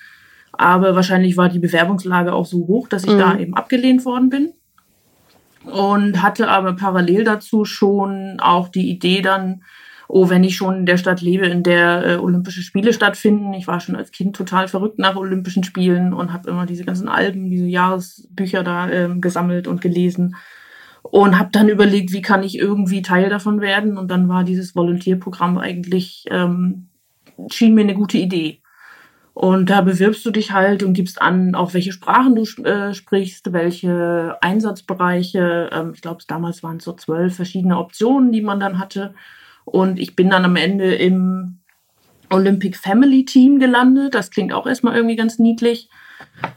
[0.51, 3.19] Aber wahrscheinlich war die Bewerbungslage auch so hoch, dass ich mhm.
[3.19, 4.53] da eben abgelehnt worden bin.
[5.65, 9.63] Und hatte aber parallel dazu schon auch die Idee dann,
[10.07, 13.53] oh, wenn ich schon in der Stadt lebe, in der äh, Olympische Spiele stattfinden.
[13.53, 17.09] Ich war schon als Kind total verrückt nach Olympischen Spielen und habe immer diese ganzen
[17.09, 20.35] Alben, diese Jahresbücher da äh, gesammelt und gelesen.
[21.03, 23.97] Und habe dann überlegt, wie kann ich irgendwie Teil davon werden.
[23.97, 26.87] Und dann war dieses Volontierprogramm eigentlich, ähm,
[27.51, 28.61] schien mir eine gute Idee.
[29.33, 33.53] Und da bewirbst du dich halt und gibst an, auf welche Sprachen du äh, sprichst,
[33.53, 35.69] welche Einsatzbereiche.
[35.71, 39.13] Ähm, ich glaube, damals waren es so zwölf verschiedene Optionen, die man dann hatte.
[39.67, 41.59] Und ich bin dann am Ende im
[42.29, 44.15] Olympic Family Team gelandet.
[44.15, 45.89] Das klingt auch erstmal irgendwie ganz niedlich.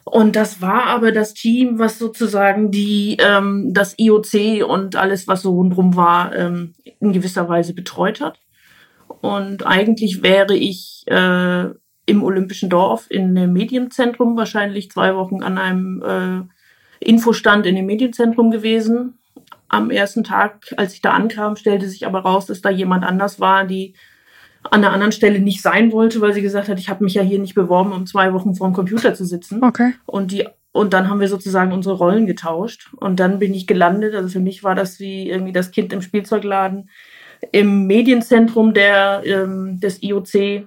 [0.04, 5.42] Und das war aber das Team, was sozusagen die ähm, das IOC und alles, was
[5.42, 8.38] so rundherum war, ähm, in gewisser Weise betreut hat.
[9.20, 11.64] Und eigentlich wäre ich äh,
[12.06, 17.86] im Olympischen Dorf in einem Medienzentrum, wahrscheinlich zwei Wochen an einem äh, Infostand in dem
[17.86, 19.19] Medienzentrum gewesen.
[19.70, 23.40] Am ersten Tag, als ich da ankam, stellte sich aber raus, dass da jemand anders
[23.40, 23.94] war, die
[24.64, 27.22] an einer anderen Stelle nicht sein wollte, weil sie gesagt hat, ich habe mich ja
[27.22, 29.64] hier nicht beworben, um zwei Wochen vor dem Computer zu sitzen.
[29.64, 29.94] Okay.
[30.04, 32.90] Und die und dann haben wir sozusagen unsere Rollen getauscht.
[32.96, 34.14] Und dann bin ich gelandet.
[34.14, 36.88] Also für mich war das wie irgendwie das Kind im Spielzeugladen
[37.52, 40.66] im Medienzentrum der, ähm, des IOC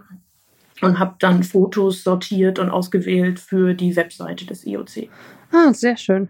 [0.81, 5.09] und habe dann Fotos sortiert und ausgewählt für die Webseite des IOC.
[5.51, 6.29] Ah, sehr schön.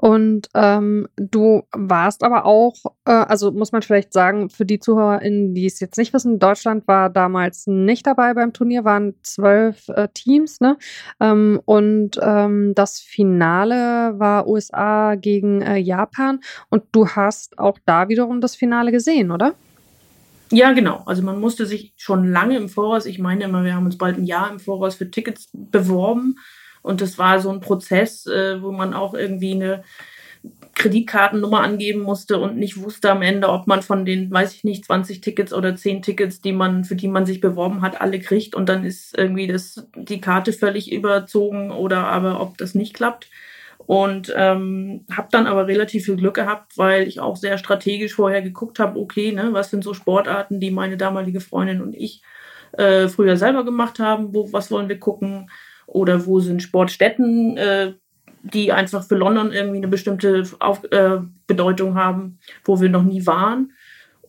[0.00, 5.54] Und ähm, du warst aber auch, äh, also muss man vielleicht sagen, für die ZuhörerInnen,
[5.54, 10.08] die es jetzt nicht wissen, Deutschland war damals nicht dabei beim Turnier, waren zwölf äh,
[10.14, 10.78] Teams, ne?
[11.20, 16.40] Ähm, und ähm, das Finale war USA gegen äh, Japan.
[16.70, 19.52] Und du hast auch da wiederum das Finale gesehen, oder?
[20.50, 21.02] Ja, genau.
[21.04, 24.16] Also man musste sich schon lange im Voraus, ich meine immer, wir haben uns bald
[24.16, 26.36] ein Jahr im Voraus für Tickets beworben.
[26.82, 29.84] Und das war so ein Prozess, äh, wo man auch irgendwie eine
[30.74, 34.86] Kreditkartennummer angeben musste und nicht wusste am Ende, ob man von den, weiß ich nicht,
[34.86, 38.54] 20 Tickets oder 10 Tickets, die man, für die man sich beworben hat, alle kriegt
[38.54, 43.28] und dann ist irgendwie das, die Karte völlig überzogen oder aber ob das nicht klappt.
[43.86, 48.40] Und ähm, habe dann aber relativ viel Glück gehabt, weil ich auch sehr strategisch vorher
[48.40, 52.22] geguckt habe, okay, ne, was sind so Sportarten, die meine damalige Freundin und ich
[52.72, 55.50] äh, früher selber gemacht haben, wo, was wollen wir gucken
[55.90, 57.94] oder wo sind Sportstätten, äh,
[58.42, 63.26] die einfach für London irgendwie eine bestimmte Auf äh, Bedeutung haben, wo wir noch nie
[63.26, 63.72] waren.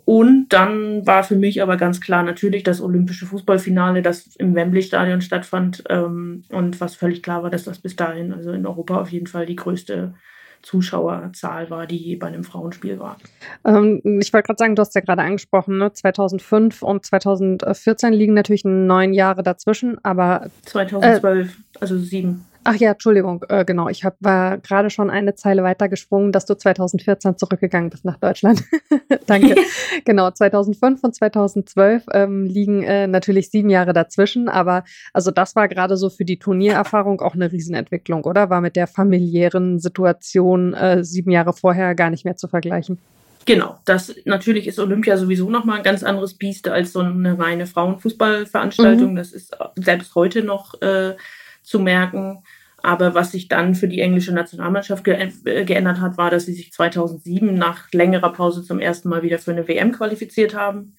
[0.04, 5.21] Und dann war für mich aber ganz klar natürlich das olympische Fußballfinale, das im Wembley-Stadion
[5.21, 9.12] stattfand ähm, und was völlig klar war, dass das bis dahin, also in Europa auf
[9.12, 10.15] jeden Fall die größte
[10.62, 13.17] Zuschauerzahl war, die bei einem Frauenspiel war.
[13.65, 15.91] Ähm, ich wollte gerade sagen, du hast ja gerade angesprochen, ne?
[15.91, 22.45] 2005 und 2014 liegen natürlich neun Jahre dazwischen, aber 2012, äh, also sieben.
[22.63, 23.89] Ach ja, Entschuldigung, äh, genau.
[23.89, 28.17] Ich hab, war gerade schon eine Zeile weiter gesprungen, dass du 2014 zurückgegangen bist nach
[28.17, 28.63] Deutschland.
[29.26, 29.56] Danke.
[30.06, 35.67] genau, 2005 und 2012 ähm, liegen äh, natürlich sieben Jahre dazwischen, aber also das war
[35.67, 38.52] gerade so für die Turniererfahrung auch eine Riesenentwicklung, oder?
[38.52, 43.00] War mit der familiären Situation äh, sieben Jahre vorher gar nicht mehr zu vergleichen.
[43.45, 47.65] Genau, das natürlich ist Olympia sowieso nochmal ein ganz anderes Biest als so eine reine
[47.65, 49.13] Frauenfußballveranstaltung.
[49.13, 49.15] Mhm.
[49.15, 51.15] Das ist selbst heute noch äh,
[51.62, 52.43] zu merken.
[52.84, 56.54] Aber was sich dann für die englische Nationalmannschaft ge äh, geändert hat, war, dass sie
[56.54, 60.95] sich 2007 nach längerer Pause zum ersten Mal wieder für eine WM qualifiziert haben.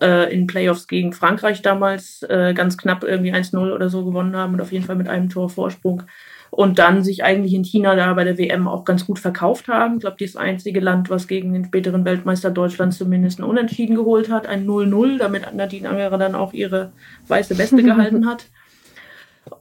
[0.00, 4.54] Äh, in Playoffs gegen Frankreich damals äh, ganz knapp irgendwie 1-0 oder so gewonnen haben
[4.54, 6.04] und auf jeden Fall mit einem Tor Vorsprung.
[6.50, 9.96] Und dann sich eigentlich in China da bei der WM auch ganz gut verkauft haben.
[9.96, 14.30] Ich glaube, das einzige Land, was gegen den späteren Weltmeister Deutschland zumindest ein Unentschieden geholt
[14.30, 16.92] hat, ein 0-0, damit Nadine Angerer dann auch ihre
[17.28, 18.46] weiße Weste gehalten hat.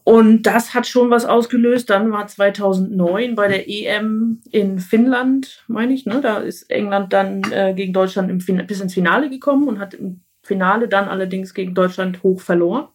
[0.03, 1.89] Und das hat schon was ausgelöst.
[1.89, 6.21] Dann war 2009 bei der EM in Finnland, meine ich, ne?
[6.21, 10.21] da ist England dann äh, gegen Deutschland im bis ins Finale gekommen und hat im
[10.43, 12.87] Finale dann allerdings gegen Deutschland hoch verloren.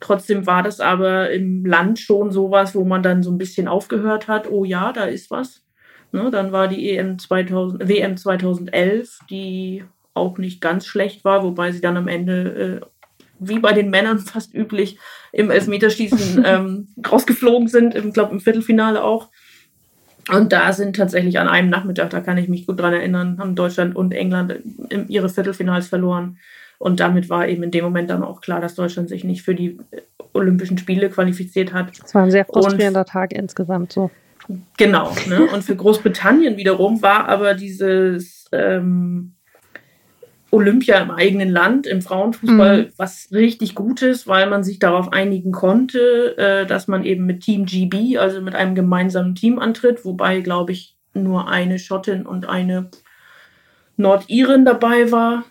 [0.00, 4.26] Trotzdem war das aber im Land schon sowas, wo man dann so ein bisschen aufgehört
[4.26, 5.64] hat, oh ja, da ist was.
[6.10, 6.30] Ne?
[6.30, 11.80] Dann war die EM 2000, WM 2011, die auch nicht ganz schlecht war, wobei sie
[11.80, 12.86] dann am Ende äh,
[13.48, 14.98] wie bei den Männern fast üblich,
[15.32, 19.28] im Elfmeterschießen ähm, rausgeflogen sind, ich glaube im Viertelfinale auch.
[20.30, 23.56] Und da sind tatsächlich an einem Nachmittag, da kann ich mich gut dran erinnern, haben
[23.56, 24.54] Deutschland und England
[25.08, 26.38] ihre Viertelfinals verloren.
[26.78, 29.54] Und damit war eben in dem Moment dann auch klar, dass Deutschland sich nicht für
[29.54, 29.78] die
[30.32, 31.92] Olympischen Spiele qualifiziert hat.
[32.04, 34.10] Es war ein sehr frustrierender und, Tag insgesamt so.
[34.76, 35.14] Genau.
[35.28, 35.46] Ne?
[35.46, 39.34] Und für Großbritannien wiederum war aber dieses ähm,
[40.52, 42.88] Olympia im eigenen Land, im Frauenfußball, mhm.
[42.98, 47.40] was richtig gut ist, weil man sich darauf einigen konnte, äh, dass man eben mit
[47.40, 52.48] Team GB, also mit einem gemeinsamen Team antritt, wobei, glaube ich, nur eine Schottin und
[52.48, 52.90] eine
[53.96, 55.44] Nordirin dabei war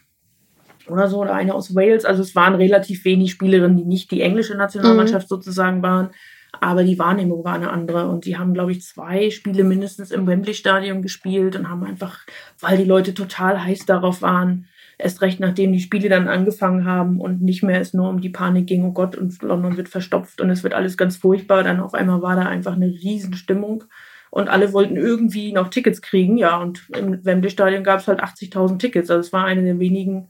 [0.87, 2.05] oder so, oder eine aus Wales.
[2.05, 5.35] Also es waren relativ wenig Spielerinnen, die nicht die englische Nationalmannschaft mhm.
[5.35, 6.11] sozusagen waren,
[6.59, 8.07] aber die Wahrnehmung war eine andere.
[8.07, 12.19] Und die haben, glaube ich, zwei Spiele mindestens im Wembley-Stadion gespielt und haben einfach,
[12.59, 14.67] weil die Leute total heiß darauf waren,
[15.01, 18.29] Erst recht, nachdem die Spiele dann angefangen haben und nicht mehr es nur um die
[18.29, 21.63] Panik ging, oh Gott, und London wird verstopft und es wird alles ganz furchtbar.
[21.63, 23.85] Dann auf einmal war da einfach eine Riesenstimmung
[24.29, 26.37] und alle wollten irgendwie noch Tickets kriegen.
[26.37, 29.09] Ja, und im Wembley-Stadion gab es halt 80.000 Tickets.
[29.09, 30.29] Also es war eine der wenigen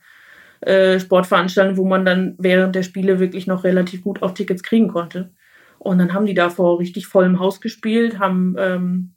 [0.62, 4.88] äh, Sportveranstaltungen, wo man dann während der Spiele wirklich noch relativ gut auch Tickets kriegen
[4.88, 5.32] konnte.
[5.80, 9.14] Und dann haben die da vor richtig vollem Haus gespielt, haben ähm,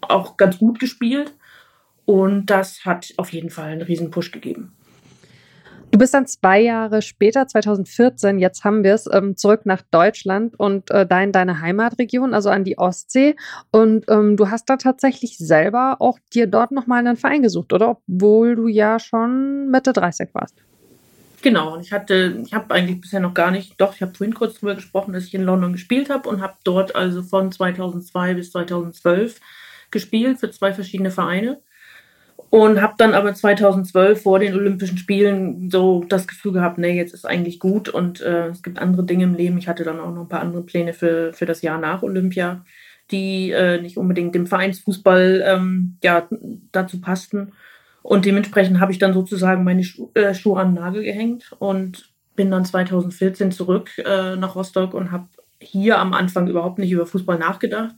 [0.00, 1.34] auch ganz gut gespielt.
[2.06, 4.72] Und das hat auf jeden Fall einen riesen Push gegeben.
[5.90, 10.58] Du bist dann zwei Jahre später, 2014, jetzt haben wir es, ähm, zurück nach Deutschland
[10.58, 13.34] und äh, da in deine Heimatregion, also an die Ostsee.
[13.72, 17.90] Und ähm, du hast da tatsächlich selber auch dir dort nochmal einen Verein gesucht, oder?
[17.90, 20.54] Obwohl du ja schon Mitte 30 warst.
[21.42, 24.54] Genau, ich hatte, ich habe eigentlich bisher noch gar nicht, doch, ich habe vorhin kurz
[24.54, 28.52] darüber gesprochen, dass ich in London gespielt habe und habe dort also von 2002 bis
[28.52, 29.40] 2012
[29.90, 31.60] gespielt für zwei verschiedene Vereine.
[32.50, 37.14] Und habe dann aber 2012 vor den Olympischen Spielen so das Gefühl gehabt, nee, jetzt
[37.14, 39.56] ist eigentlich gut und äh, es gibt andere Dinge im Leben.
[39.56, 42.64] Ich hatte dann auch noch ein paar andere Pläne für, für das Jahr nach Olympia,
[43.12, 46.26] die äh, nicht unbedingt dem Vereinsfußball ähm, ja,
[46.72, 47.52] dazu passten.
[48.02, 52.10] Und dementsprechend habe ich dann sozusagen meine Schu äh, Schuhe an den Nagel gehängt und
[52.34, 55.28] bin dann 2014 zurück äh, nach Rostock und habe
[55.60, 57.94] hier am Anfang überhaupt nicht über Fußball nachgedacht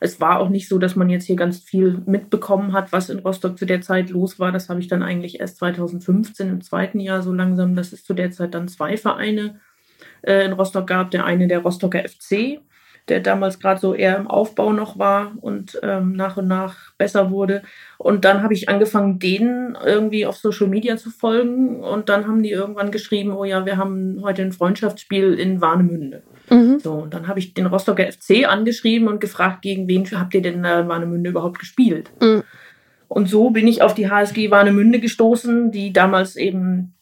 [0.00, 3.18] es war auch nicht so, dass man jetzt hier ganz viel mitbekommen hat, was in
[3.18, 4.52] Rostock zu der Zeit los war.
[4.52, 8.14] Das habe ich dann eigentlich erst 2015 im zweiten Jahr so langsam, dass es zu
[8.14, 9.60] der Zeit dann zwei Vereine
[10.22, 11.10] äh, in Rostock gab.
[11.10, 12.60] Der eine der Rostocker FC,
[13.08, 17.32] der damals gerade so eher im Aufbau noch war und ähm, nach und nach besser
[17.32, 17.62] wurde.
[17.96, 21.82] Und dann habe ich angefangen, denen irgendwie auf Social Media zu folgen.
[21.82, 26.22] Und dann haben die irgendwann geschrieben, oh ja, wir haben heute ein Freundschaftsspiel in Warnemünde.
[26.50, 26.78] Mhm.
[26.80, 30.42] So, und dann habe ich den Rostocker FC angeschrieben und gefragt, gegen wen habt ihr
[30.42, 32.10] denn in Warnemünde überhaupt gespielt?
[32.20, 32.42] Mhm.
[33.08, 36.94] Und so bin ich auf die HSG Warnemünde gestoßen, die damals eben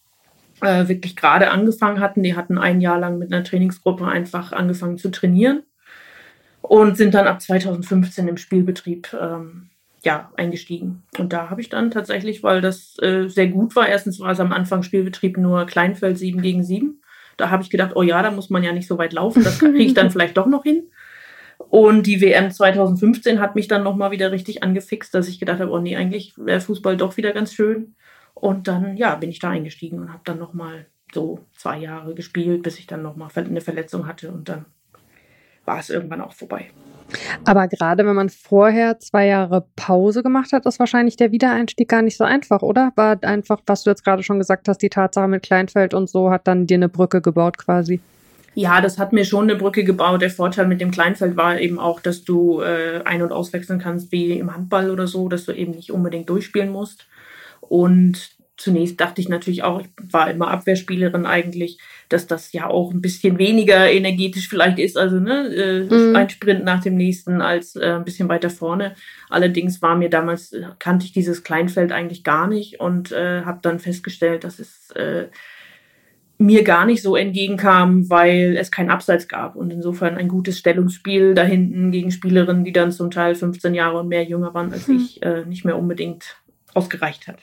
[0.61, 2.23] äh, wirklich gerade angefangen hatten.
[2.23, 5.63] Die hatten ein Jahr lang mit einer Trainingsgruppe einfach angefangen zu trainieren
[6.63, 9.71] und sind dann ab 2015 im Spielbetrieb ähm,
[10.05, 11.03] ja, eingestiegen.
[11.19, 14.41] Und da habe ich dann tatsächlich, weil das äh, sehr gut war, erstens war es
[14.41, 17.01] am Anfang Spielbetrieb nur Kleinfeld 7 gegen 7.
[17.37, 19.59] Da habe ich gedacht, oh ja, da muss man ja nicht so weit laufen, das
[19.59, 20.90] kriege ich dann vielleicht doch noch hin.
[21.59, 25.70] Und die WM 2015 hat mich dann nochmal wieder richtig angefixt, dass ich gedacht habe,
[25.70, 27.96] oh nee, eigentlich wäre Fußball doch wieder ganz schön.
[28.35, 32.62] Und dann, ja, bin ich da eingestiegen und habe dann nochmal so zwei Jahre gespielt,
[32.62, 34.66] bis ich dann nochmal eine Verletzung hatte und dann
[35.64, 36.70] war es irgendwann auch vorbei.
[37.45, 42.03] Aber gerade wenn man vorher zwei Jahre Pause gemacht hat, ist wahrscheinlich der Wiedereinstieg gar
[42.03, 42.92] nicht so einfach, oder?
[42.97, 46.31] War einfach, was du jetzt gerade schon gesagt hast, die Tatsache mit Kleinfeld und so
[46.31, 48.01] hat dann dir eine Brücke gebaut quasi.
[48.55, 50.23] Ja, das hat mir schon eine Brücke gebaut.
[50.23, 54.11] Der Vorteil mit dem Kleinfeld war eben auch, dass du äh, ein- und auswechseln kannst
[54.12, 57.07] wie im Handball oder so, dass du eben nicht unbedingt durchspielen musst.
[57.61, 62.92] Und zunächst dachte ich natürlich auch, ich war immer Abwehrspielerin eigentlich, dass das ja auch
[62.92, 66.16] ein bisschen weniger energetisch vielleicht ist, also ne, äh, mm.
[66.16, 68.95] ein Sprint nach dem nächsten als äh, ein bisschen weiter vorne.
[69.29, 73.59] Allerdings war mir damals, äh, kannte ich dieses Kleinfeld eigentlich gar nicht und äh, habe
[73.61, 75.27] dann festgestellt, dass es äh,
[76.38, 81.35] mir gar nicht so entgegenkam, weil es kein Abseits gab und insofern ein gutes Stellungsspiel
[81.35, 84.87] da hinten gegen Spielerinnen, die dann zum Teil 15 Jahre und mehr jünger waren als
[84.87, 84.97] hm.
[84.97, 86.37] ich, äh, nicht mehr unbedingt
[86.75, 87.38] ausgereicht hat.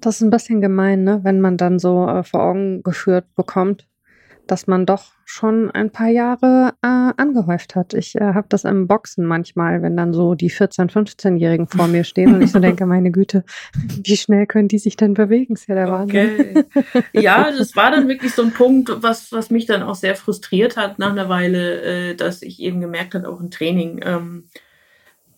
[0.00, 1.20] Das ist ein bisschen gemein, ne?
[1.24, 3.88] wenn man dann so äh, vor Augen geführt bekommt,
[4.48, 7.92] dass man doch schon ein paar Jahre äh, angehäuft hat.
[7.92, 12.02] Ich äh, habe das im Boxen manchmal, wenn dann so die 14-, 15-Jährigen vor mir
[12.04, 13.44] stehen und ich so denke, meine Güte,
[14.04, 15.54] wie schnell können die sich denn bewegen?
[15.54, 16.54] Ist ja der okay.
[16.54, 17.04] Wahnsinn.
[17.12, 20.78] ja, das war dann wirklich so ein Punkt, was, was mich dann auch sehr frustriert
[20.78, 24.48] hat nach einer Weile, äh, dass ich eben gemerkt habe, auch im Training, ähm,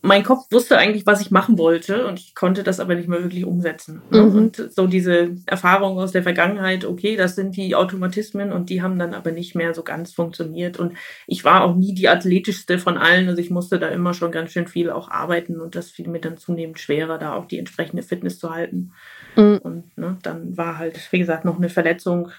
[0.02, 3.22] mein Kopf wusste eigentlich, was ich machen wollte und ich konnte das aber nicht mehr
[3.22, 4.00] wirklich umsetzen.
[4.10, 4.22] Ne?
[4.22, 4.34] Mhm.
[4.34, 8.98] Und so diese Erfahrung aus der Vergangenheit, okay, das sind die Automatismen und die haben
[8.98, 10.78] dann aber nicht mehr so ganz funktioniert.
[10.78, 10.94] Und
[11.26, 14.52] ich war auch nie die athletischste von allen, also ich musste da immer schon ganz
[14.52, 18.02] schön viel auch arbeiten und das fiel mir dann zunehmend schwerer, da auch die entsprechende
[18.02, 18.92] Fitness zu halten.
[19.36, 19.58] Mhm.
[19.62, 22.30] Und ne, dann war halt, wie gesagt, noch eine Verletzung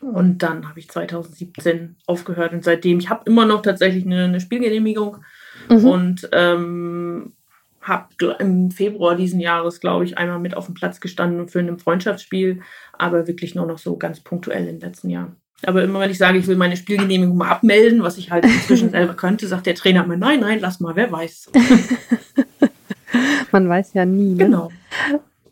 [0.00, 4.40] und dann habe ich 2017 aufgehört und seitdem, ich habe immer noch tatsächlich eine, eine
[4.40, 5.18] Spielgenehmigung
[5.68, 5.84] mhm.
[5.84, 7.32] und ähm,
[7.80, 11.78] habe im Februar diesen Jahres, glaube ich, einmal mit auf dem Platz gestanden für ein
[11.78, 12.60] Freundschaftsspiel,
[12.92, 15.36] aber wirklich nur noch so ganz punktuell in den letzten Jahren.
[15.64, 18.90] Aber immer wenn ich sage, ich will meine Spielgenehmigung mal abmelden, was ich halt inzwischen
[18.90, 21.52] selber könnte, sagt der Trainer immer, nein, nein, lass mal, wer weiß.
[23.52, 24.34] Man weiß ja nie.
[24.34, 24.44] Ne?
[24.44, 24.70] Genau.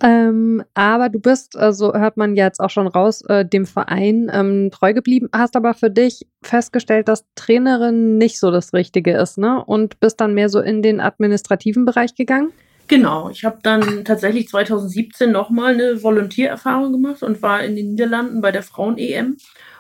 [0.03, 4.31] Ähm, aber du bist, äh, so hört man jetzt auch schon raus, äh, dem Verein
[4.33, 9.39] ähm, treu geblieben, hast aber für dich festgestellt, dass Trainerin nicht so das Richtige ist,
[9.39, 9.65] ne?
[9.65, 12.53] Und bist dann mehr so in den administrativen Bereich gegangen?
[12.87, 18.43] Genau, ich habe dann tatsächlich 2017 nochmal eine Volontiererfahrung gemacht und war in den Niederlanden
[18.43, 19.37] bei der Frauen-EM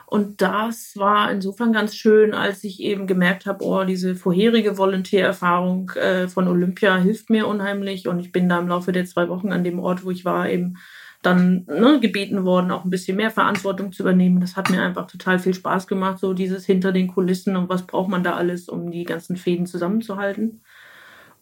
[0.06, 5.90] und das war insofern ganz schön, als ich eben gemerkt habe, oh, diese vorherige Volontärerfahrung
[5.90, 8.06] äh, von Olympia hilft mir unheimlich.
[8.06, 10.48] Und ich bin da im Laufe der zwei Wochen an dem Ort, wo ich war,
[10.48, 10.76] eben
[11.22, 14.40] dann ne, gebeten worden, auch ein bisschen mehr Verantwortung zu übernehmen.
[14.40, 17.86] Das hat mir einfach total viel Spaß gemacht, so dieses hinter den Kulissen und was
[17.86, 20.62] braucht man da alles, um die ganzen Fäden zusammenzuhalten.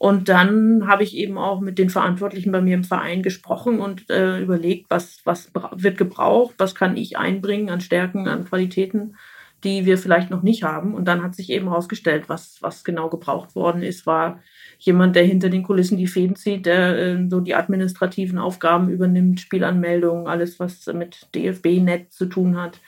[0.02, 4.10] Und dann habe ich eben auch mit den Verantwortlichen bei mir im Verein gesprochen und
[4.10, 9.14] äh, überlegt, was, was wird gebraucht, was kann ich einbringen an Stärken, an Qualitäten,
[9.62, 10.96] die wir vielleicht noch nicht haben.
[10.96, 14.40] Und dann hat sich eben herausgestellt, was, was genau gebraucht worden ist, war
[14.80, 19.38] jemand, der hinter den Kulissen die Fäden zieht, der äh, so die administrativen Aufgaben übernimmt,
[19.38, 22.80] Spielanmeldungen, alles, was mit DFB-Net zu tun hat.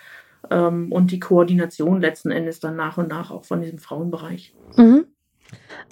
[0.50, 4.52] Ähm, und die Koordination letzten Endes dann nach und nach auch von diesem Frauenbereich.
[4.76, 5.04] Mhm.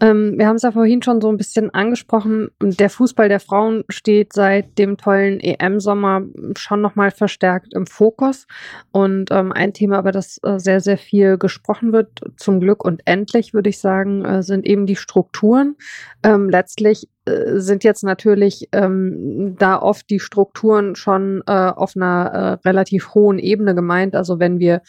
[0.00, 2.50] Ähm, wir haben es ja vorhin schon so ein bisschen angesprochen.
[2.60, 6.22] Der Fußball der Frauen steht seit dem tollen EM-Sommer
[6.56, 8.46] schon nochmal verstärkt im Fokus.
[8.90, 13.02] Und ähm, ein Thema, über das äh, sehr, sehr viel gesprochen wird, zum Glück und
[13.04, 15.76] endlich, würde ich sagen, äh, sind eben die Strukturen.
[16.22, 22.68] Ähm, letztlich sind jetzt natürlich ähm, da oft die Strukturen schon äh, auf einer äh,
[22.68, 24.16] relativ hohen Ebene gemeint.
[24.16, 24.82] Also wenn wir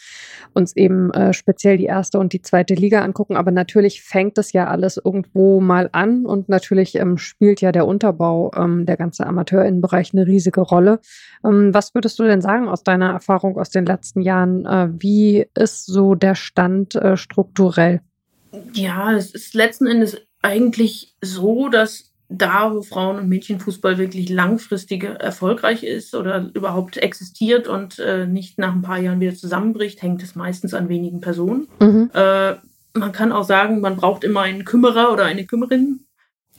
[0.52, 4.52] uns eben äh, speziell die erste und die zweite Liga angucken, aber natürlich fängt es
[4.52, 9.26] ja alles irgendwo mal an und natürlich ähm, spielt ja der Unterbau, ähm, der ganze
[9.26, 10.98] Amateurinnenbereich eine riesige Rolle.
[11.44, 14.66] Ähm, was würdest du denn sagen aus deiner Erfahrung aus den letzten Jahren?
[14.66, 18.00] Äh, wie ist so der Stand äh, strukturell?
[18.72, 25.04] Ja, es ist letzten Endes eigentlich so, dass da, wo Frauen- und Mädchenfußball wirklich langfristig
[25.04, 30.22] erfolgreich ist oder überhaupt existiert und äh, nicht nach ein paar Jahren wieder zusammenbricht, hängt
[30.22, 31.68] es meistens an wenigen Personen.
[31.80, 32.10] Mhm.
[32.14, 32.54] Äh,
[32.94, 36.00] man kann auch sagen, man braucht immer einen Kümmerer oder eine Kümmerin,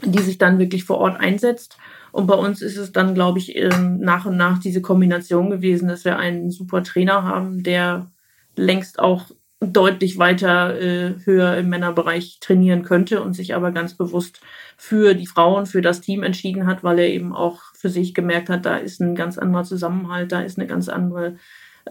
[0.04, 1.78] die sich dann wirklich vor Ort einsetzt.
[2.12, 5.88] Und bei uns ist es dann, glaube ich, ähm, nach und nach diese Kombination gewesen,
[5.88, 8.12] dass wir einen super Trainer haben, der
[8.56, 9.32] längst auch
[9.74, 14.42] deutlich weiter äh, höher im Männerbereich trainieren könnte und sich aber ganz bewusst
[14.78, 18.50] für die Frauen, für das Team entschieden hat, weil er eben auch für sich gemerkt
[18.50, 21.36] hat, da ist ein ganz anderer Zusammenhalt, da ist eine ganz andere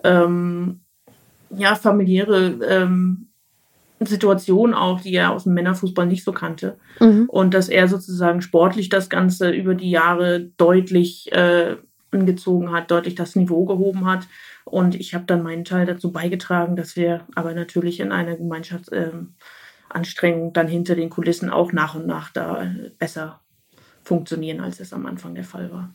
[0.02, 0.80] ähm,
[1.50, 3.28] ja, familiäre ähm,
[4.00, 6.76] Situation auch, die er aus dem Männerfußball nicht so kannte.
[7.00, 7.26] Mhm.
[7.28, 11.76] Und dass er sozusagen sportlich das Ganze über die Jahre deutlich äh,
[12.10, 14.26] angezogen hat, deutlich das Niveau gehoben hat.
[14.64, 20.46] Und ich habe dann meinen Teil dazu beigetragen, dass wir aber natürlich in einer Gemeinschaftsanstrengung
[20.46, 22.66] ähm, dann hinter den Kulissen auch nach und nach da
[22.98, 23.40] besser
[24.03, 25.94] funktionieren, als es am Anfang der Fall war.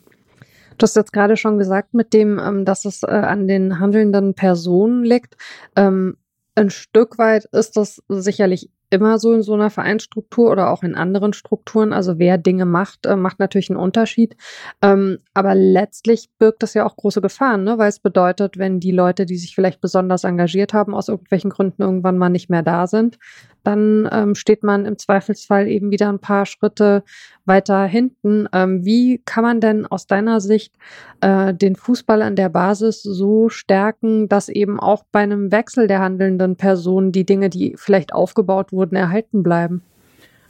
[0.78, 4.34] Du hast jetzt gerade schon gesagt, mit dem, ähm, dass es äh, an den handelnden
[4.34, 5.36] Personen liegt.
[5.76, 6.16] Ähm,
[6.54, 10.94] ein Stück weit ist das sicherlich immer so in so einer Vereinsstruktur oder auch in
[10.94, 11.92] anderen Strukturen.
[11.92, 14.36] Also wer Dinge macht, äh, macht natürlich einen Unterschied.
[14.82, 17.78] Ähm, aber letztlich birgt das ja auch große Gefahren, ne?
[17.78, 21.82] weil es bedeutet, wenn die Leute, die sich vielleicht besonders engagiert haben, aus irgendwelchen Gründen
[21.82, 23.18] irgendwann mal nicht mehr da sind,
[23.62, 27.04] dann ähm, steht man im Zweifelsfall eben wieder ein paar Schritte
[27.44, 28.48] weiter hinten.
[28.52, 30.74] Ähm, wie kann man denn aus deiner Sicht
[31.20, 36.00] äh, den Fußball an der Basis so stärken, dass eben auch bei einem Wechsel der
[36.00, 39.82] handelnden Person die Dinge, die vielleicht aufgebaut wurden, erhalten bleiben?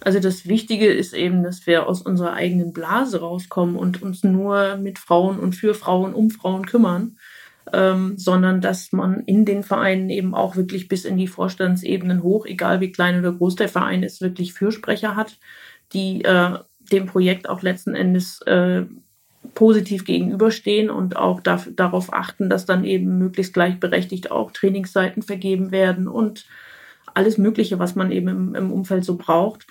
[0.02, 4.76] Also das Wichtige ist eben, dass wir aus unserer eigenen Blase rauskommen und uns nur
[4.76, 7.16] mit Frauen und für Frauen um Frauen kümmern
[7.72, 12.46] ähm, sondern dass man in den Vereinen eben auch wirklich bis in die Vorstandsebenen hoch,
[12.46, 15.38] egal wie klein oder groß der Verein ist, wirklich Fürsprecher hat,
[15.92, 16.58] die äh,
[16.92, 18.82] dem Projekt auch letzten Endes äh,
[19.54, 26.08] positiv gegenüberstehen und auch darauf achten, dass dann eben möglichst gleichberechtigt auch Trainingsseiten vergeben werden
[26.08, 26.46] und
[27.14, 29.66] alles Mögliche, was man eben im, im Umfeld so braucht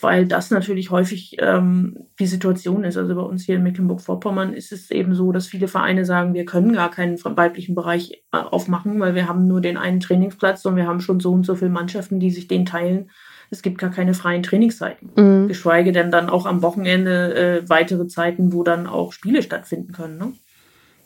[0.00, 2.96] weil das natürlich häufig ähm, die Situation ist.
[2.96, 6.44] Also bei uns hier in Mecklenburg-Vorpommern ist es eben so, dass viele Vereine sagen, wir
[6.44, 10.76] können gar keinen weiblichen Bereich äh, aufmachen, weil wir haben nur den einen Trainingsplatz und
[10.76, 13.10] wir haben schon so und so viele Mannschaften, die sich den teilen.
[13.50, 15.10] Es gibt gar keine freien Trainingszeiten.
[15.16, 15.48] Mhm.
[15.48, 20.18] Geschweige denn dann auch am Wochenende äh, weitere Zeiten, wo dann auch Spiele stattfinden können.
[20.18, 20.32] Ne?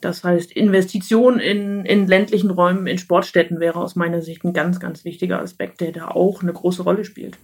[0.05, 4.79] Das heißt, Investition in, in ländlichen Räumen, in Sportstätten wäre aus meiner Sicht ein ganz,
[4.79, 7.39] ganz wichtiger Aspekt, der da auch eine große Rolle spielt.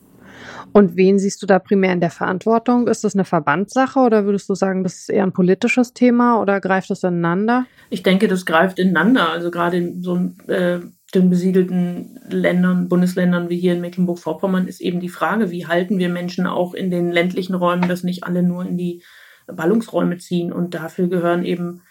[0.73, 2.87] Und wen siehst du da primär in der Verantwortung?
[2.87, 6.61] Ist das eine Verbandssache oder würdest du sagen, das ist eher ein politisches Thema oder
[6.61, 7.66] greift das ineinander?
[7.88, 9.31] Ich denke, das greift ineinander.
[9.31, 10.81] Also gerade in so äh,
[11.14, 16.11] den besiedelten Ländern, Bundesländern wie hier in Mecklenburg-Vorpommern ist eben die Frage, wie halten wir
[16.11, 19.03] Menschen auch in den ländlichen Räumen, dass nicht alle nur in die
[19.46, 20.53] Ballungsräume ziehen.
[20.53, 21.83] Und dafür gehören eben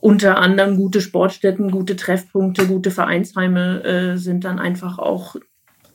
[0.00, 5.36] unter anderem gute Sportstätten, gute Treffpunkte, gute Vereinsheime äh, sind dann einfach auch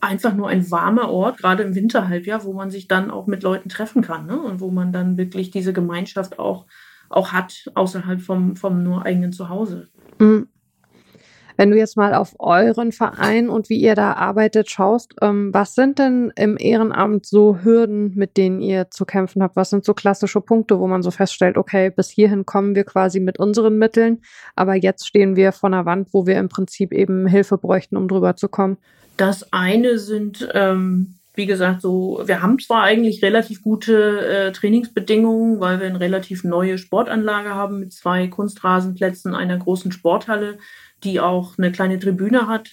[0.03, 3.69] einfach nur ein warmer Ort, gerade im Winterhalbjahr, wo man sich dann auch mit Leuten
[3.69, 4.37] treffen kann ne?
[4.37, 6.65] und wo man dann wirklich diese Gemeinschaft auch,
[7.09, 9.87] auch hat, außerhalb vom, vom nur eigenen Zuhause.
[10.19, 10.49] Mhm.
[11.57, 15.75] Wenn du jetzt mal auf euren Verein und wie ihr da arbeitet schaust, ähm, was
[15.75, 19.55] sind denn im Ehrenamt so Hürden, mit denen ihr zu kämpfen habt?
[19.55, 23.19] Was sind so klassische Punkte, wo man so feststellt, okay, bis hierhin kommen wir quasi
[23.19, 24.21] mit unseren Mitteln,
[24.55, 28.07] aber jetzt stehen wir vor einer Wand, wo wir im Prinzip eben Hilfe bräuchten, um
[28.07, 28.77] drüber zu kommen?
[29.17, 35.59] Das eine sind, ähm, wie gesagt, so, wir haben zwar eigentlich relativ gute äh, Trainingsbedingungen,
[35.59, 40.57] weil wir eine relativ neue Sportanlage haben mit zwei Kunstrasenplätzen, einer großen Sporthalle,
[41.03, 42.71] die auch eine kleine Tribüne hat.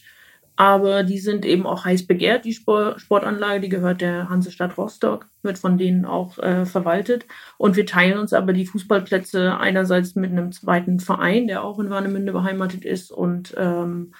[0.56, 5.56] Aber die sind eben auch heiß begehrt, die Sportanlage, die gehört der Hansestadt Rostock, wird
[5.56, 7.24] von denen auch äh, verwaltet.
[7.56, 11.88] Und wir teilen uns aber die Fußballplätze einerseits mit einem zweiten Verein, der auch in
[11.88, 14.12] Warnemünde beheimatet ist und ähm,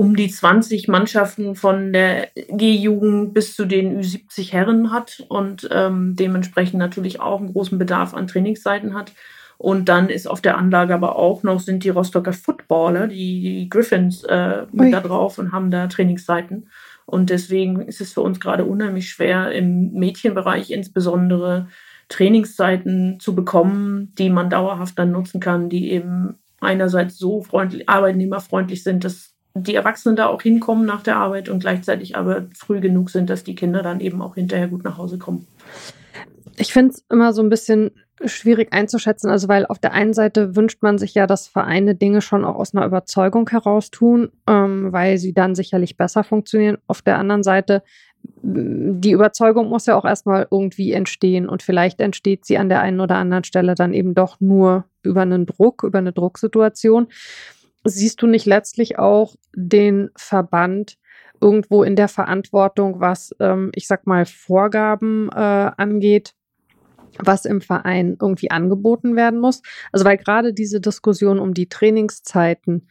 [0.00, 6.16] um die 20 Mannschaften von der G-Jugend bis zu den Ü70 Herren hat und ähm,
[6.16, 9.12] dementsprechend natürlich auch einen großen Bedarf an Trainingszeiten hat.
[9.60, 14.24] Und dann ist auf der Anlage aber auch noch, sind die Rostocker Footballer, die, Griffins,
[14.24, 16.70] äh, mit da drauf und haben da Trainingszeiten.
[17.04, 21.68] Und deswegen ist es für uns gerade unheimlich schwer, im Mädchenbereich insbesondere
[22.08, 28.82] Trainingszeiten zu bekommen, die man dauerhaft dann nutzen kann, die eben einerseits so freundlich, arbeitnehmerfreundlich
[28.82, 33.10] sind, dass die Erwachsenen da auch hinkommen nach der Arbeit und gleichzeitig aber früh genug
[33.10, 35.46] sind, dass die Kinder dann eben auch hinterher gut nach Hause kommen.
[36.60, 37.90] Ich finde es immer so ein bisschen
[38.22, 42.20] schwierig einzuschätzen, also weil auf der einen Seite wünscht man sich ja, dass Vereine Dinge
[42.20, 46.76] schon auch aus einer Überzeugung heraus tun, ähm, weil sie dann sicherlich besser funktionieren.
[46.86, 47.82] Auf der anderen Seite
[48.42, 53.00] die Überzeugung muss ja auch erstmal irgendwie entstehen und vielleicht entsteht sie an der einen
[53.00, 57.08] oder anderen Stelle dann eben doch nur über einen Druck, über eine Drucksituation.
[57.84, 60.98] Siehst du nicht letztlich auch den Verband
[61.40, 66.34] irgendwo in der Verantwortung, was, ähm, ich sag mal, Vorgaben äh, angeht,
[67.18, 69.62] was im Verein irgendwie angeboten werden muss?
[69.92, 72.88] Also, weil gerade diese Diskussion um die Trainingszeiten,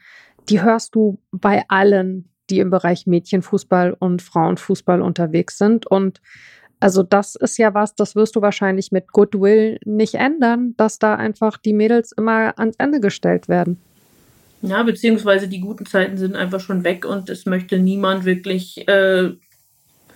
[0.50, 5.88] die hörst du bei allen die im Bereich Mädchenfußball und Frauenfußball unterwegs sind.
[5.88, 6.22] Und
[6.80, 11.16] also das ist ja was, das wirst du wahrscheinlich mit Goodwill nicht ändern, dass da
[11.16, 13.80] einfach die Mädels immer ans Ende gestellt werden.
[14.62, 19.32] Ja, beziehungsweise die guten Zeiten sind einfach schon weg und es möchte niemand wirklich äh,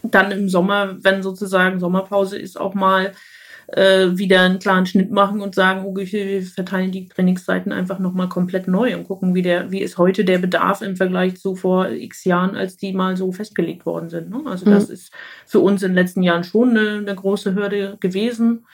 [0.03, 3.13] dann im Sommer, wenn sozusagen Sommerpause ist, auch mal
[3.67, 8.29] äh, wieder einen klaren Schnitt machen und sagen, okay, wir verteilen die Trainingszeiten einfach nochmal
[8.29, 11.89] komplett neu und gucken, wie, der, wie ist heute der Bedarf im Vergleich zu vor
[11.89, 14.29] x Jahren, als die mal so festgelegt worden sind.
[14.29, 14.41] Ne?
[14.45, 14.71] Also mhm.
[14.71, 15.13] das ist
[15.45, 18.65] für uns in den letzten Jahren schon eine, eine große Hürde gewesen.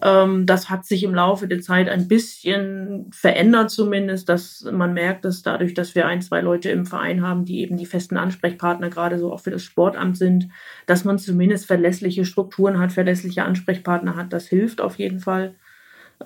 [0.00, 5.24] Ähm, das hat sich im Laufe der Zeit ein bisschen verändert zumindest, dass man merkt,
[5.24, 8.90] dass dadurch, dass wir ein, zwei Leute im Verein haben, die eben die festen Ansprechpartner
[8.90, 10.48] gerade so auch für das Sportamt sind,
[10.86, 14.32] dass man zumindest verlässliche Strukturen hat, verlässliche Ansprechpartner hat.
[14.32, 15.56] Das hilft auf jeden Fall.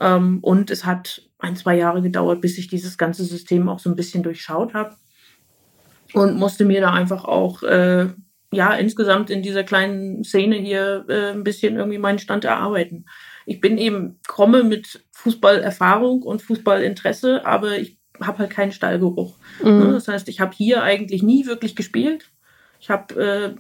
[0.01, 3.89] Ähm, und es hat ein, zwei Jahre gedauert, bis ich dieses ganze System auch so
[3.89, 4.97] ein bisschen durchschaut habe
[6.13, 8.09] und musste mir da einfach auch äh,
[8.53, 13.07] ja insgesamt in dieser kleinen Szene hier äh, ein bisschen irgendwie meinen Stand erarbeiten
[13.47, 19.37] ich bin eben, komme mit Fußballerfahrung und Fußballinteresse, aber ich habe halt keinen Stallgeruch.
[19.63, 19.79] Mhm.
[19.79, 19.93] Ne?
[19.93, 22.31] Das heißt, ich habe hier eigentlich nie wirklich gespielt.
[22.81, 23.55] Ich habe äh,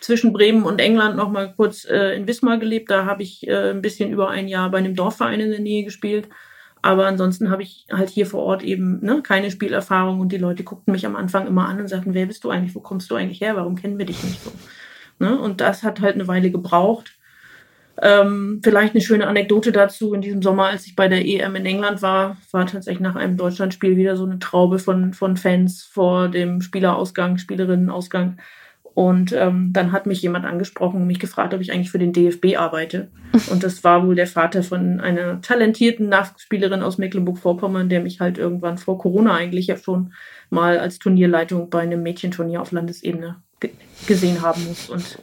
[0.00, 2.90] zwischen Bremen und England noch mal kurz äh, in Wismar gelebt.
[2.90, 5.84] Da habe ich äh, ein bisschen über ein Jahr bei einem Dorfverein in der Nähe
[5.84, 6.28] gespielt.
[6.82, 10.62] Aber ansonsten habe ich halt hier vor Ort eben ne, keine Spielerfahrung und die Leute
[10.62, 13.16] guckten mich am Anfang immer an und sagten, wer bist du eigentlich, wo kommst du
[13.16, 14.52] eigentlich her, warum kennen wir dich nicht so?
[15.18, 15.38] Ne?
[15.38, 17.16] Und das hat halt eine Weile gebraucht.
[18.02, 20.12] Ähm, vielleicht eine schöne Anekdote dazu.
[20.12, 23.36] In diesem Sommer, als ich bei der EM in England war, war tatsächlich nach einem
[23.36, 28.38] Deutschlandspiel wieder so eine Traube von, von Fans vor dem Spielerausgang, Spielerinnenausgang.
[28.96, 32.14] Und ähm, dann hat mich jemand angesprochen und mich gefragt, ob ich eigentlich für den
[32.14, 33.10] DFB arbeite.
[33.50, 38.38] Und das war wohl der Vater von einer talentierten Nachspielerin aus Mecklenburg-Vorpommern, der mich halt
[38.38, 40.14] irgendwann vor Corona eigentlich ja schon
[40.48, 43.36] mal als Turnierleitung bei einem Mädchenturnier auf Landesebene
[44.06, 44.88] gesehen haben muss.
[44.88, 45.18] Und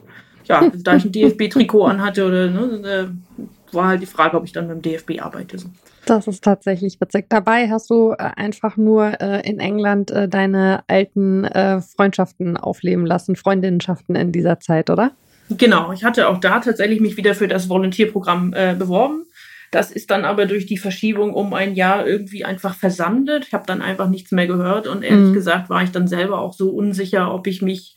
[0.45, 4.51] ja, da ich ein DFB-Trikot anhatte oder ne, äh, war halt die Frage, ob ich
[4.51, 5.57] dann beim DFB arbeite.
[6.05, 7.27] Das ist tatsächlich witzig.
[7.29, 13.05] Dabei hast du äh, einfach nur äh, in England äh, deine alten äh, Freundschaften aufleben
[13.05, 15.11] lassen, Freundinnenschaften in dieser Zeit, oder?
[15.49, 19.25] Genau, ich hatte auch da tatsächlich mich wieder für das Volontierprogramm äh, beworben.
[19.71, 23.45] Das ist dann aber durch die Verschiebung um ein Jahr irgendwie einfach versandet.
[23.47, 25.33] Ich habe dann einfach nichts mehr gehört und ehrlich mhm.
[25.33, 27.95] gesagt war ich dann selber auch so unsicher, ob ich mich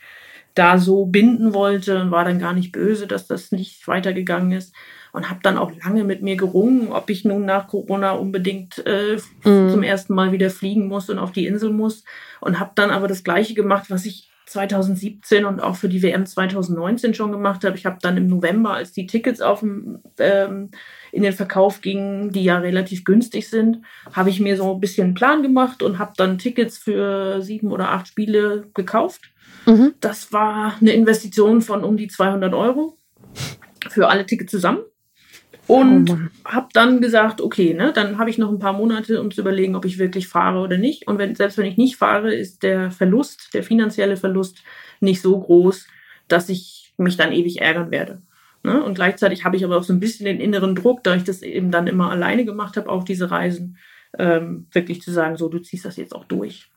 [0.57, 4.75] da so binden wollte und war dann gar nicht böse, dass das nicht weitergegangen ist
[5.13, 9.19] und habe dann auch lange mit mir gerungen, ob ich nun nach Corona unbedingt äh,
[9.45, 9.71] mhm.
[9.71, 12.05] zum ersten Mal wieder fliegen muss und auf die Insel muss
[12.41, 16.25] und habe dann aber das gleiche gemacht, was ich 2017 und auch für die WM
[16.25, 17.77] 2019 schon gemacht habe.
[17.77, 20.71] Ich habe dann im November, als die Tickets auf dem, ähm,
[21.13, 23.83] in den Verkauf gingen, die ja relativ günstig sind,
[24.13, 27.73] habe ich mir so ein bisschen einen Plan gemacht und habe dann Tickets für sieben
[27.73, 29.33] oder acht Spiele gekauft
[29.67, 29.95] Mhm.
[30.01, 32.97] Das war eine Investition von um die 200 Euro
[33.89, 34.81] für alle Tickets zusammen.
[35.67, 39.33] Und oh habe dann gesagt, okay, ne, dann habe ich noch ein paar Monate, um
[39.33, 41.09] zu überlegen, ob ich wirklich fahre oder nicht.
[41.09, 44.63] Und wenn, selbst wenn ich nicht fahre, ist der Verlust, der finanzielle Verlust
[45.01, 45.89] nicht so groß,
[46.29, 48.23] dass ich mich dann ewig ärgern werde.
[48.63, 48.83] Ne?
[48.83, 51.43] Und gleichzeitig habe ich aber auch so ein bisschen den inneren Druck, da ich das
[51.43, 53.77] eben dann immer alleine gemacht habe, auch diese Reisen,
[54.19, 56.71] ähm, wirklich zu sagen, so, du ziehst das jetzt auch durch.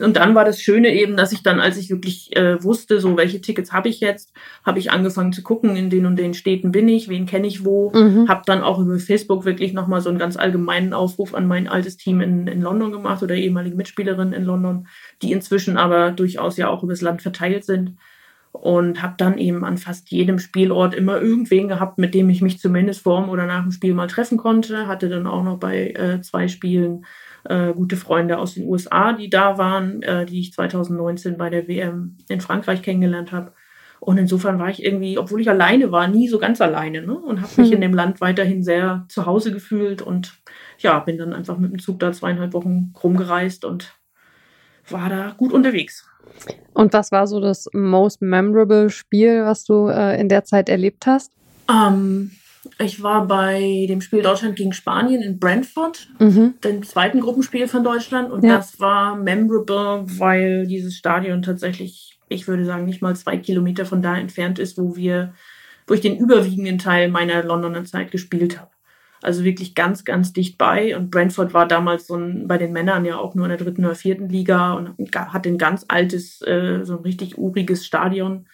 [0.00, 3.16] Und dann war das Schöne eben, dass ich dann, als ich wirklich äh, wusste, so
[3.16, 4.32] welche Tickets habe ich jetzt,
[4.64, 7.64] habe ich angefangen zu gucken, in den und den Städten bin ich, wen kenne ich
[7.64, 7.92] wo.
[7.94, 8.28] Mhm.
[8.28, 11.96] Habe dann auch über Facebook wirklich nochmal so einen ganz allgemeinen Aufruf an mein altes
[11.96, 14.88] Team in, in London gemacht oder ehemalige Mitspielerinnen in London,
[15.22, 17.96] die inzwischen aber durchaus ja auch übers Land verteilt sind.
[18.52, 22.60] Und habe dann eben an fast jedem Spielort immer irgendwen gehabt, mit dem ich mich
[22.60, 24.86] zumindest vorm oder nach dem Spiel mal treffen konnte.
[24.86, 27.04] Hatte dann auch noch bei äh, zwei Spielen
[27.44, 31.68] äh, gute Freunde aus den USA, die da waren, äh, die ich 2019 bei der
[31.68, 33.52] WM in Frankreich kennengelernt habe.
[34.00, 37.16] Und insofern war ich irgendwie, obwohl ich alleine war, nie so ganz alleine ne?
[37.16, 37.76] und habe mich hm.
[37.76, 40.34] in dem Land weiterhin sehr zu Hause gefühlt und
[40.78, 43.94] ja, bin dann einfach mit dem Zug da zweieinhalb Wochen rumgereist und
[44.90, 46.06] war da gut unterwegs.
[46.74, 51.06] Und was war so das most memorable Spiel, was du äh, in der Zeit erlebt
[51.06, 51.32] hast?
[51.70, 52.32] Ähm,
[52.78, 56.54] ich war bei dem Spiel Deutschland gegen Spanien in Brentford, mhm.
[56.62, 58.30] dem zweiten Gruppenspiel von Deutschland.
[58.30, 58.56] Und ja.
[58.56, 64.02] das war memorable, weil dieses Stadion tatsächlich ich würde sagen, nicht mal zwei Kilometer von
[64.02, 65.34] da entfernt ist, wo wir,
[65.86, 68.70] wo ich den überwiegenden Teil meiner Londoner Zeit gespielt habe.
[69.22, 70.96] Also wirklich ganz, ganz dicht bei.
[70.96, 73.84] Und Brentford war damals so ein, bei den Männern ja auch nur in der dritten
[73.84, 78.46] oder vierten Liga und hat ein ganz altes, äh, so ein richtig uriges Stadion.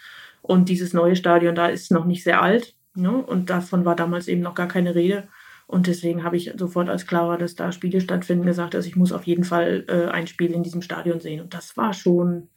[0.43, 2.75] Und dieses neue Stadion da ist noch nicht sehr alt.
[2.95, 3.11] Ne?
[3.11, 5.28] Und davon war damals eben noch gar keine Rede.
[5.66, 8.97] Und deswegen habe ich sofort, als klar war, dass da Spiele stattfinden, gesagt, dass ich
[8.97, 11.41] muss auf jeden Fall äh, ein Spiel in diesem Stadion sehen.
[11.41, 12.49] Und das war schon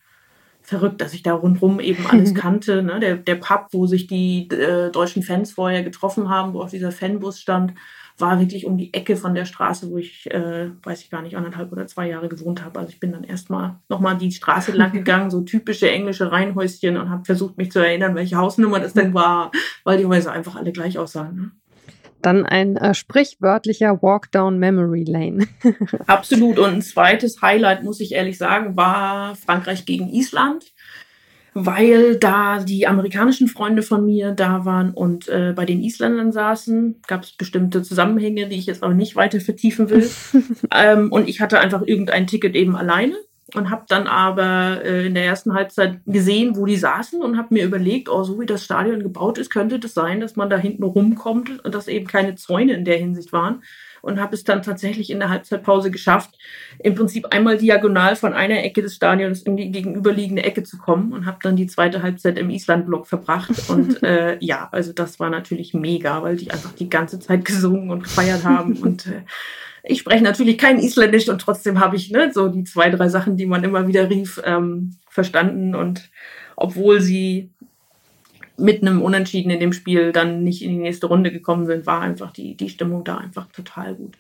[0.63, 2.81] verrückt, dass ich da rundherum eben alles kannte.
[2.81, 2.99] Ne?
[2.99, 6.91] Der, der Pub, wo sich die äh, deutschen Fans vorher getroffen haben, wo auch dieser
[6.91, 7.73] Fanbus stand,
[8.18, 11.36] war wirklich um die Ecke von der Straße, wo ich, äh, weiß ich gar nicht,
[11.36, 12.80] anderthalb oder zwei Jahre gewohnt habe.
[12.80, 17.09] Also ich bin dann erstmal nochmal die Straße lang gegangen, so typische englische Reihenhäuschen und
[17.09, 19.51] habe versucht, mich zu erinnern, welche Hausnummer das denn war,
[19.84, 21.36] weil die Häuser einfach alle gleich aussahen.
[21.36, 21.51] Ne?
[22.24, 25.45] Dann ein äh, sprichwörtlicher Walk down Memory Lane.
[26.07, 26.57] Absolut.
[26.57, 30.64] Und ein zweites Highlight, muss ich ehrlich sagen, war Frankreich gegen Island
[31.54, 37.01] weil da die amerikanischen Freunde von mir da waren und äh, bei den Isländern saßen.
[37.08, 40.10] Gab es bestimmte Zusammenhänge, die ich jetzt aber nicht weiter vertiefen will.
[40.74, 43.16] ähm, und ich hatte einfach irgendein Ticket eben alleine
[43.56, 47.54] und habe dann aber äh, in der ersten Halbzeit gesehen, wo die saßen und habe
[47.54, 50.58] mir überlegt, oh, so wie das Stadion gebaut ist, könnte das sein, dass man da
[50.58, 53.62] hinten rumkommt und dass eben keine Zäune in der Hinsicht waren
[54.04, 56.38] und habe es dann tatsächlich in der Halbzeitpause geschafft,
[56.80, 61.14] im Prinzip einmal diagonal von einer Ecke des Stadions in die gegenüberliegende Ecke zu kommen
[61.14, 63.51] und habe dann die zweite Halbzeit im Island-Block verbracht.
[63.70, 67.89] Und äh, ja, also das war natürlich mega, weil die einfach die ganze Zeit gesungen
[67.89, 69.24] und gefeiert haben und äh,
[69.86, 73.36] ich spreche natürlich kein Isländisch und trotzdem habe ich ne, so die zwei, drei Sachen,
[73.36, 75.76] die man immer wieder rief, ähm, verstanden.
[75.76, 76.10] Und
[76.56, 77.51] obwohl sie
[78.58, 82.01] mit einem Unentschieden in dem Spiel dann nicht in die nächste Runde gekommen sind, war
[82.01, 84.18] einfach die, die Stimmung da einfach total gut.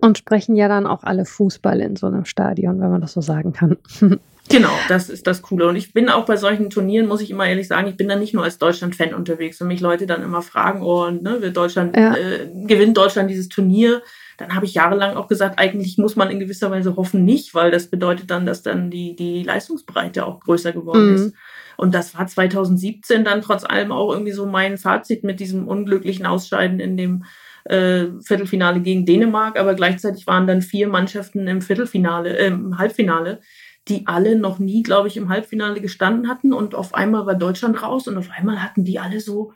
[0.00, 3.20] Und sprechen ja dann auch alle Fußball in so einem Stadion, wenn man das so
[3.20, 3.76] sagen kann.
[4.50, 5.68] Genau, das ist das Coole.
[5.68, 8.16] Und ich bin auch bei solchen Turnieren, muss ich immer ehrlich sagen, ich bin da
[8.16, 9.60] nicht nur als Deutschland-Fan unterwegs.
[9.60, 12.14] Wenn mich Leute dann immer fragen, oh, ne, wird Deutschland, ja.
[12.14, 14.02] äh, gewinnt Deutschland dieses Turnier?
[14.38, 17.70] Dann habe ich jahrelang auch gesagt, eigentlich muss man in gewisser Weise hoffen nicht, weil
[17.70, 21.14] das bedeutet dann, dass dann die, die Leistungsbreite auch größer geworden mhm.
[21.14, 21.34] ist.
[21.78, 26.26] Und das war 2017 dann trotz allem auch irgendwie so mein Fazit mit diesem unglücklichen
[26.26, 27.24] Ausscheiden in dem
[27.66, 29.56] äh, Viertelfinale gegen Dänemark.
[29.56, 33.40] Aber gleichzeitig waren dann vier Mannschaften im Viertelfinale, äh, im Halbfinale,
[33.86, 36.52] die alle noch nie, glaube ich, im Halbfinale gestanden hatten.
[36.52, 39.52] Und auf einmal war Deutschland raus und auf einmal hatten die alle so,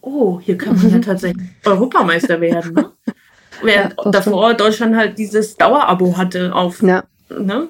[0.00, 2.74] oh, hier kann man ja tatsächlich Europameister werden.
[2.74, 2.92] Ne?
[3.62, 7.02] Während ja, davor Deutschland halt dieses Dauerabo hatte auf ja.
[7.28, 7.68] ne,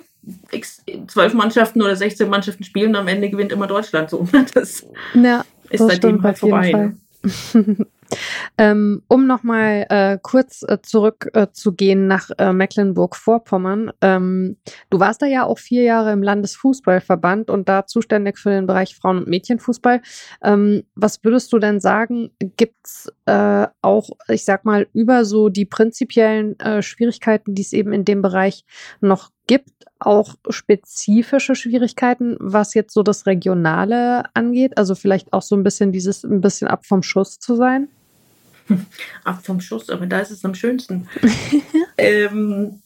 [1.07, 4.27] zwölf Mannschaften oder 16 Mannschaften spielen und am Ende gewinnt immer Deutschland so.
[4.55, 6.72] Das ja, ist das seitdem halt vorbei.
[6.72, 6.97] Ne?
[8.59, 13.93] ähm, um nochmal äh, kurz äh, zurückzugehen äh, nach äh, Mecklenburg-Vorpommern.
[14.01, 14.57] Ähm,
[14.91, 18.97] du warst da ja auch vier Jahre im Landesfußballverband und da zuständig für den Bereich
[18.97, 20.03] Frauen- und Mädchenfußball.
[20.43, 25.49] Ähm, was würdest du denn sagen, gibt es äh, auch, ich sag mal, über so
[25.49, 28.64] die prinzipiellen äh, Schwierigkeiten, die es eben in dem Bereich
[29.01, 34.79] noch gibt, auch spezifische Schwierigkeiten, was jetzt so das Regionale angeht?
[34.79, 37.89] Also vielleicht auch so ein bisschen dieses, ein bisschen ab vom Schuss zu sein?
[39.22, 41.09] Ab vom Schuss, aber da ist es am schönsten.
[41.99, 42.81] ähm,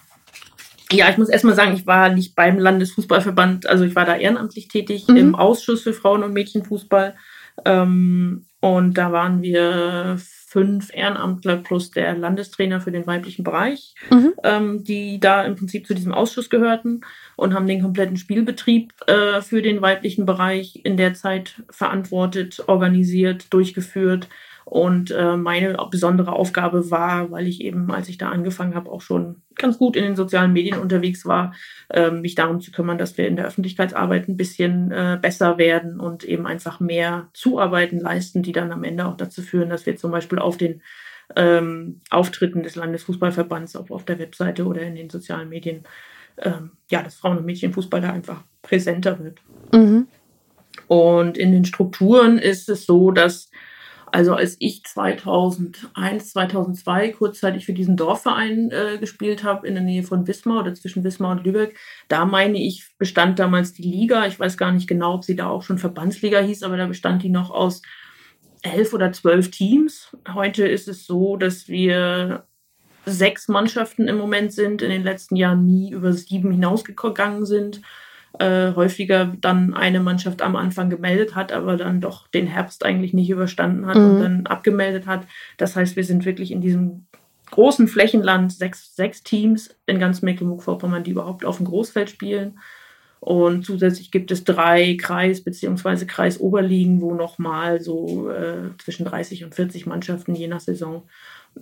[0.93, 4.68] ja, ich muss erstmal sagen, ich war nicht beim Landesfußballverband, also ich war da ehrenamtlich
[4.68, 5.16] tätig mhm.
[5.16, 7.14] im Ausschuss für Frauen- und Mädchenfußball.
[7.64, 14.32] Ähm, und da waren wir fünf Ehrenamtler plus der Landestrainer für den weiblichen Bereich, mhm.
[14.42, 17.02] ähm, die da im Prinzip zu diesem Ausschuss gehörten
[17.36, 23.46] und haben den kompletten Spielbetrieb äh, für den weiblichen Bereich in der Zeit verantwortet, organisiert,
[23.50, 24.28] durchgeführt.
[24.71, 29.01] Und äh, meine besondere Aufgabe war, weil ich eben, als ich da angefangen habe, auch
[29.01, 31.55] schon ganz gut in den sozialen Medien unterwegs war,
[31.89, 35.99] äh, mich darum zu kümmern, dass wir in der Öffentlichkeitsarbeit ein bisschen äh, besser werden
[35.99, 39.97] und eben einfach mehr Zuarbeiten leisten, die dann am Ende auch dazu führen, dass wir
[39.97, 40.83] zum Beispiel auf den
[41.35, 45.83] ähm, Auftritten des Landesfußballverbands auf, auf der Webseite oder in den sozialen Medien,
[46.39, 49.41] ähm, ja, dass Frauen- und Mädchenfußball da einfach präsenter wird.
[49.73, 50.07] Mhm.
[50.87, 53.51] Und in den Strukturen ist es so, dass
[54.12, 60.02] also als ich 2001, 2002 kurzzeitig für diesen Dorfverein äh, gespielt habe in der Nähe
[60.02, 64.26] von Wismar oder zwischen Wismar und Lübeck, da meine ich, bestand damals die Liga.
[64.26, 67.22] Ich weiß gar nicht genau, ob sie da auch schon Verbandsliga hieß, aber da bestand
[67.22, 67.82] die noch aus
[68.62, 70.16] elf oder zwölf Teams.
[70.32, 72.44] Heute ist es so, dass wir
[73.06, 77.80] sechs Mannschaften im Moment sind, in den letzten Jahren nie über sieben hinausgegangen sind
[78.39, 83.12] äh, häufiger dann eine Mannschaft am Anfang gemeldet hat, aber dann doch den Herbst eigentlich
[83.12, 84.05] nicht überstanden hat mhm.
[84.05, 85.26] und dann abgemeldet hat.
[85.57, 87.07] Das heißt, wir sind wirklich in diesem
[87.51, 92.59] großen Flächenland, sechs, sechs Teams in ganz Mecklenburg-Vorpommern, die überhaupt auf dem Großfeld spielen.
[93.18, 96.07] Und zusätzlich gibt es drei Kreis- bzw.
[96.07, 101.03] Kreisoberligen, wo nochmal so äh, zwischen 30 und 40 Mannschaften je nach Saison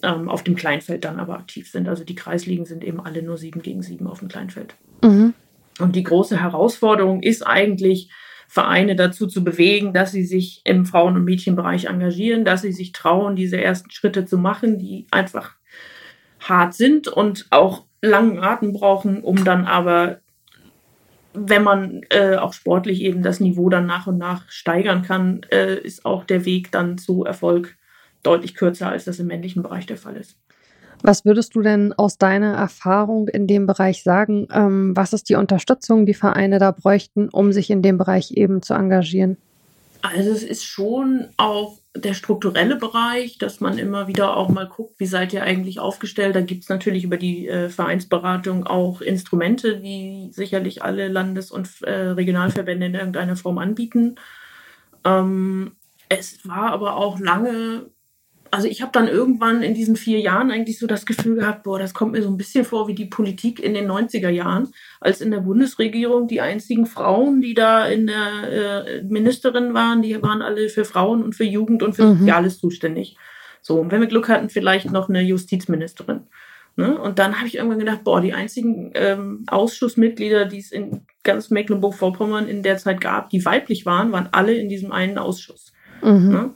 [0.02, 1.88] ähm, auf dem Kleinfeld dann aber aktiv sind.
[1.88, 4.76] Also die Kreisligen sind eben alle nur sieben gegen sieben auf dem Kleinfeld.
[5.02, 5.34] Mhm.
[5.78, 8.10] Und die große Herausforderung ist eigentlich,
[8.50, 12.92] Vereine dazu zu bewegen, dass sie sich im Frauen- und Mädchenbereich engagieren, dass sie sich
[12.92, 15.54] trauen, diese ersten Schritte zu machen, die einfach
[16.40, 20.20] hart sind und auch langen Atem brauchen, um dann aber,
[21.34, 25.78] wenn man äh, auch sportlich eben das Niveau dann nach und nach steigern kann, äh,
[25.78, 27.76] ist auch der Weg dann zu Erfolg
[28.22, 30.38] deutlich kürzer, als das im männlichen Bereich der Fall ist.
[31.02, 34.48] Was würdest du denn aus deiner Erfahrung in dem Bereich sagen?
[34.52, 38.62] Ähm, was ist die Unterstützung, die Vereine da bräuchten, um sich in dem Bereich eben
[38.62, 39.36] zu engagieren?
[40.02, 44.94] Also es ist schon auch der strukturelle Bereich, dass man immer wieder auch mal guckt,
[44.98, 46.36] wie seid ihr eigentlich aufgestellt.
[46.36, 51.82] Da gibt es natürlich über die äh, Vereinsberatung auch Instrumente, die sicherlich alle Landes- und
[51.82, 54.16] äh, Regionalverbände in irgendeiner Form anbieten.
[55.04, 55.72] Ähm,
[56.08, 57.90] es war aber auch lange
[58.50, 61.78] also ich habe dann irgendwann in diesen vier Jahren eigentlich so das Gefühl gehabt, boah,
[61.78, 64.68] das kommt mir so ein bisschen vor wie die Politik in den 90er Jahren,
[65.00, 70.20] als in der Bundesregierung die einzigen Frauen, die da in der äh, Ministerin waren, die
[70.22, 72.18] waren alle für Frauen und für Jugend und für mhm.
[72.18, 73.16] Soziales zuständig.
[73.60, 76.22] So, und wenn wir Glück hatten, vielleicht noch eine Justizministerin.
[76.76, 76.96] Ne?
[76.96, 81.50] Und dann habe ich irgendwann gedacht, boah, die einzigen ähm, Ausschussmitglieder, die es in ganz
[81.50, 85.72] Mecklenburg-Vorpommern in der Zeit gab, die weiblich waren, waren alle in diesem einen Ausschuss.
[86.02, 86.28] Mhm.
[86.28, 86.54] Ne?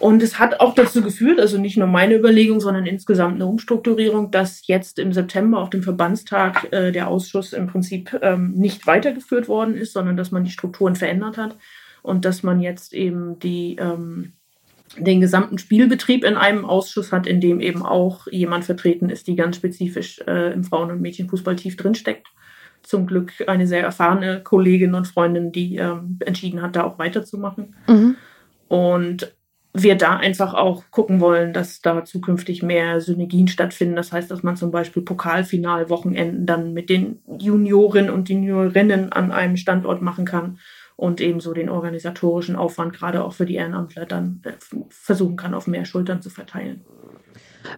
[0.00, 4.30] Und es hat auch dazu geführt, also nicht nur meine Überlegung, sondern insgesamt eine Umstrukturierung,
[4.30, 9.48] dass jetzt im September auf dem Verbandstag äh, der Ausschuss im Prinzip ähm, nicht weitergeführt
[9.48, 11.56] worden ist, sondern dass man die Strukturen verändert hat
[12.02, 14.34] und dass man jetzt eben die, ähm,
[14.96, 19.36] den gesamten Spielbetrieb in einem Ausschuss hat, in dem eben auch jemand vertreten ist, die
[19.36, 22.28] ganz spezifisch äh, im Frauen- und Mädchenfußball tief drinsteckt.
[22.84, 27.74] Zum Glück eine sehr erfahrene Kollegin und Freundin, die ähm, entschieden hat, da auch weiterzumachen.
[27.88, 28.16] Mhm.
[28.68, 29.34] Und
[29.74, 33.96] wir da einfach auch gucken wollen, dass da zukünftig mehr Synergien stattfinden.
[33.96, 39.56] Das heißt, dass man zum Beispiel Pokalfinalwochenenden dann mit den Juniorinnen und Juniorinnen an einem
[39.56, 40.58] Standort machen kann
[40.96, 44.52] und ebenso den organisatorischen Aufwand gerade auch für die Ehrenamtler dann äh,
[44.88, 46.84] versuchen kann, auf mehr Schultern zu verteilen.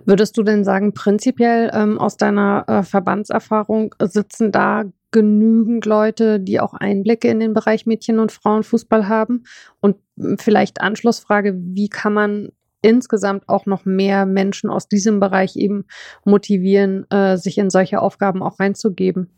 [0.05, 6.61] Würdest du denn sagen, prinzipiell ähm, aus deiner äh, Verbandserfahrung sitzen da genügend Leute, die
[6.61, 9.45] auch Einblicke in den Bereich Mädchen- und Frauenfußball haben?
[9.81, 12.49] Und hm, vielleicht Anschlussfrage, wie kann man
[12.83, 15.85] insgesamt auch noch mehr Menschen aus diesem Bereich eben
[16.25, 19.31] motivieren, äh, sich in solche Aufgaben auch reinzugeben?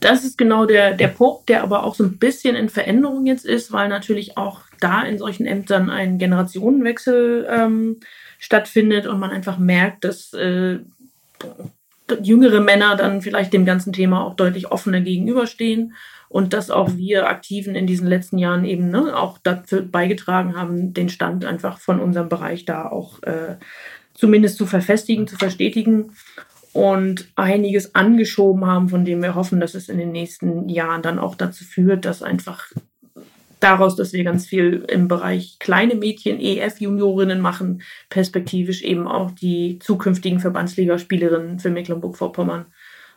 [0.00, 3.44] Das ist genau der, der Punkt, der aber auch so ein bisschen in Veränderung jetzt
[3.44, 7.98] ist, weil natürlich auch da in solchen Ämtern ein Generationenwechsel ähm,
[8.38, 10.78] stattfindet und man einfach merkt, dass äh,
[12.22, 15.94] jüngere Männer dann vielleicht dem ganzen Thema auch deutlich offener gegenüberstehen
[16.28, 20.92] und dass auch wir Aktiven in diesen letzten Jahren eben ne, auch dazu beigetragen haben,
[20.92, 23.56] den Stand einfach von unserem Bereich da auch äh,
[24.14, 26.12] zumindest zu verfestigen, zu verstetigen
[26.72, 31.18] und einiges angeschoben haben, von dem wir hoffen, dass es in den nächsten Jahren dann
[31.18, 32.66] auch dazu führt, dass einfach
[33.60, 39.78] daraus, dass wir ganz viel im Bereich kleine Mädchen, EF-Juniorinnen machen, perspektivisch eben auch die
[39.80, 42.66] zukünftigen Verbandsligaspielerinnen für Mecklenburg-Vorpommern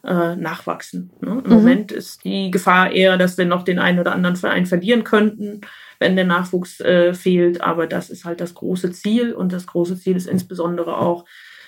[0.04, 1.12] äh, nachwachsen.
[1.22, 1.42] Ne?
[1.44, 1.56] Im mhm.
[1.56, 5.62] Moment ist die Gefahr eher, dass wir noch den einen oder anderen Verein verlieren könnten,
[6.00, 7.62] wenn der Nachwuchs äh, fehlt.
[7.62, 11.26] Aber das ist halt das große Ziel und das große Ziel ist insbesondere auch,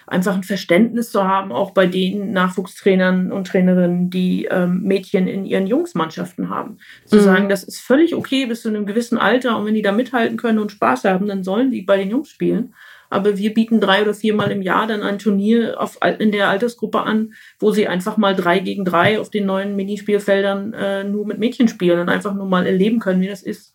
[0.08, 5.46] einfach ein Verständnis zu haben, auch bei den Nachwuchstrainern und Trainerinnen, die ähm, Mädchen in
[5.46, 6.78] ihren Jungsmannschaften haben.
[7.06, 7.22] Zu mhm.
[7.22, 10.38] sagen, das ist völlig okay bis zu einem gewissen Alter und wenn die da mithalten
[10.38, 12.74] können und Spaß haben, dann sollen die bei den Jungs spielen.
[13.14, 17.02] Aber wir bieten drei oder viermal im Jahr dann ein Turnier auf, in der Altersgruppe
[17.02, 21.38] an, wo sie einfach mal drei gegen drei auf den neuen Minispielfeldern äh, nur mit
[21.38, 23.73] Mädchen spielen und einfach nur mal erleben können, wie das ist.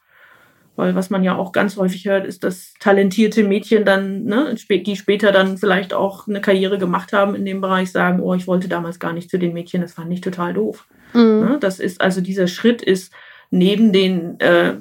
[0.79, 4.95] Weil was man ja auch ganz häufig hört, ist, dass talentierte Mädchen dann, ne, die
[4.95, 8.68] später dann vielleicht auch eine Karriere gemacht haben in dem Bereich, sagen, oh, ich wollte
[8.68, 10.87] damals gar nicht zu den Mädchen, das fand ich total doof.
[11.14, 11.20] Mhm.
[11.20, 13.12] Ne, das ist, also dieser Schritt ist
[13.51, 14.76] neben den äh,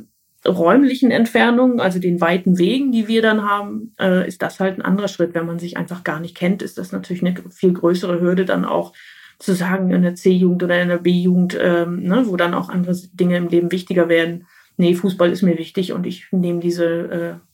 [0.47, 4.83] räumlichen Entfernungen, also den weiten Wegen, die wir dann haben, äh, ist das halt ein
[4.83, 5.33] anderer Schritt.
[5.33, 8.65] Wenn man sich einfach gar nicht kennt, ist das natürlich eine viel größere Hürde dann
[8.65, 8.93] auch
[9.39, 12.95] zu sagen in der C-Jugend oder in der B-Jugend, ähm, ne, wo dann auch andere
[13.13, 14.45] Dinge im Leben wichtiger werden
[14.77, 16.85] nee, Fußball ist mir wichtig und ich nehme diese,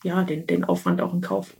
[0.04, 1.56] äh, ja, den, den Aufwand auch in Kauf.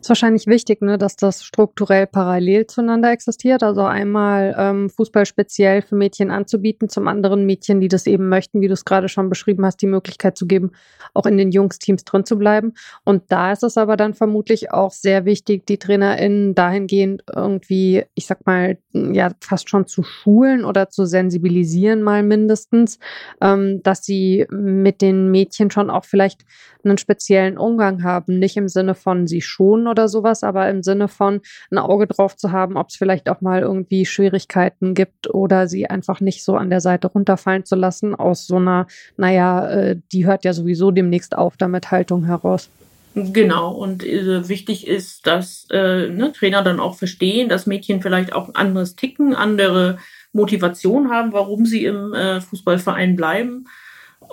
[0.00, 3.62] Ist wahrscheinlich wichtig, ne, dass das strukturell parallel zueinander existiert.
[3.62, 8.60] Also einmal ähm, Fußball speziell für Mädchen anzubieten, zum anderen Mädchen, die das eben möchten,
[8.60, 10.72] wie du es gerade schon beschrieben hast, die Möglichkeit zu geben,
[11.12, 12.72] auch in den Jungsteams drin zu bleiben.
[13.04, 18.26] Und da ist es aber dann vermutlich auch sehr wichtig, die TrainerInnen dahingehend irgendwie, ich
[18.26, 22.98] sag mal, ja, fast schon zu schulen oder zu sensibilisieren, mal mindestens,
[23.42, 26.44] ähm, dass sie mit den Mädchen schon auch vielleicht
[26.84, 28.38] einen speziellen Umgang haben.
[28.38, 32.36] Nicht im Sinne von sie schonen oder sowas, aber im Sinne von ein Auge drauf
[32.36, 36.56] zu haben, ob es vielleicht auch mal irgendwie Schwierigkeiten gibt oder sie einfach nicht so
[36.56, 38.86] an der Seite runterfallen zu lassen aus so einer,
[39.16, 42.70] naja, äh, die hört ja sowieso demnächst auf damit Haltung heraus.
[43.14, 48.32] Genau, und äh, wichtig ist, dass äh, ne, Trainer dann auch verstehen, dass Mädchen vielleicht
[48.32, 49.98] auch ein anderes Ticken, andere
[50.32, 53.66] Motivation haben, warum sie im äh, Fußballverein bleiben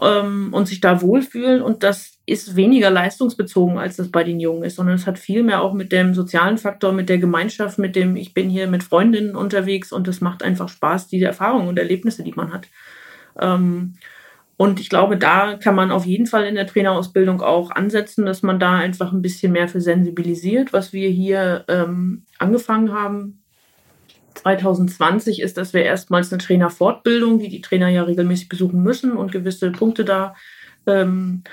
[0.01, 1.61] ähm, und sich da wohlfühlen.
[1.61, 5.43] Und das ist weniger leistungsbezogen, als das bei den Jungen ist, sondern es hat viel
[5.43, 8.83] mehr auch mit dem sozialen Faktor, mit der Gemeinschaft, mit dem, ich bin hier mit
[8.83, 12.67] Freundinnen unterwegs und es macht einfach Spaß, diese Erfahrungen und Erlebnisse, die man hat.
[13.39, 13.95] Ähm,
[14.57, 18.41] und ich glaube, da kann man auf jeden Fall in der Trainerausbildung auch ansetzen, dass
[18.41, 20.73] man da einfach ein bisschen mehr für sensibilisiert.
[20.73, 23.43] Was wir hier ähm, angefangen haben
[24.37, 29.31] 2020 ist, dass wir erstmals eine Trainerfortbildung, die die Trainer ja regelmäßig besuchen müssen und
[29.31, 30.35] gewisse Punkte da
[30.85, 31.43] ähm,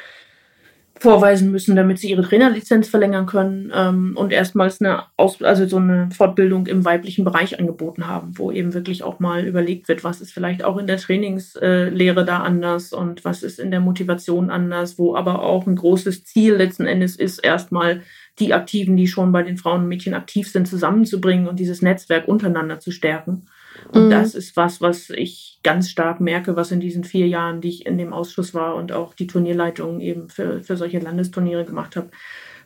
[1.05, 5.77] vorweisen müssen, damit sie ihre Trainerlizenz verlängern können ähm, und erstmals eine Aus also so
[5.77, 10.23] eine Fortbildung im weiblichen Bereich angeboten haben, wo eben wirklich auch mal überlegt wird, was
[10.23, 14.99] ist vielleicht auch in der Trainingslehre da anders und was ist in der Motivation anders,
[14.99, 18.01] wo aber auch ein großes Ziel letzten Endes ist, erstmal
[18.39, 22.27] die Aktiven, die schon bei den Frauen und Mädchen aktiv sind, zusammenzubringen und dieses Netzwerk
[22.27, 23.47] untereinander zu stärken.
[23.93, 24.11] Und mhm.
[24.11, 27.87] das ist was, was ich ganz stark merke, was in diesen vier Jahren, die ich
[27.87, 32.11] in dem Ausschuss war und auch die Turnierleitung eben für, für solche Landesturniere gemacht habe,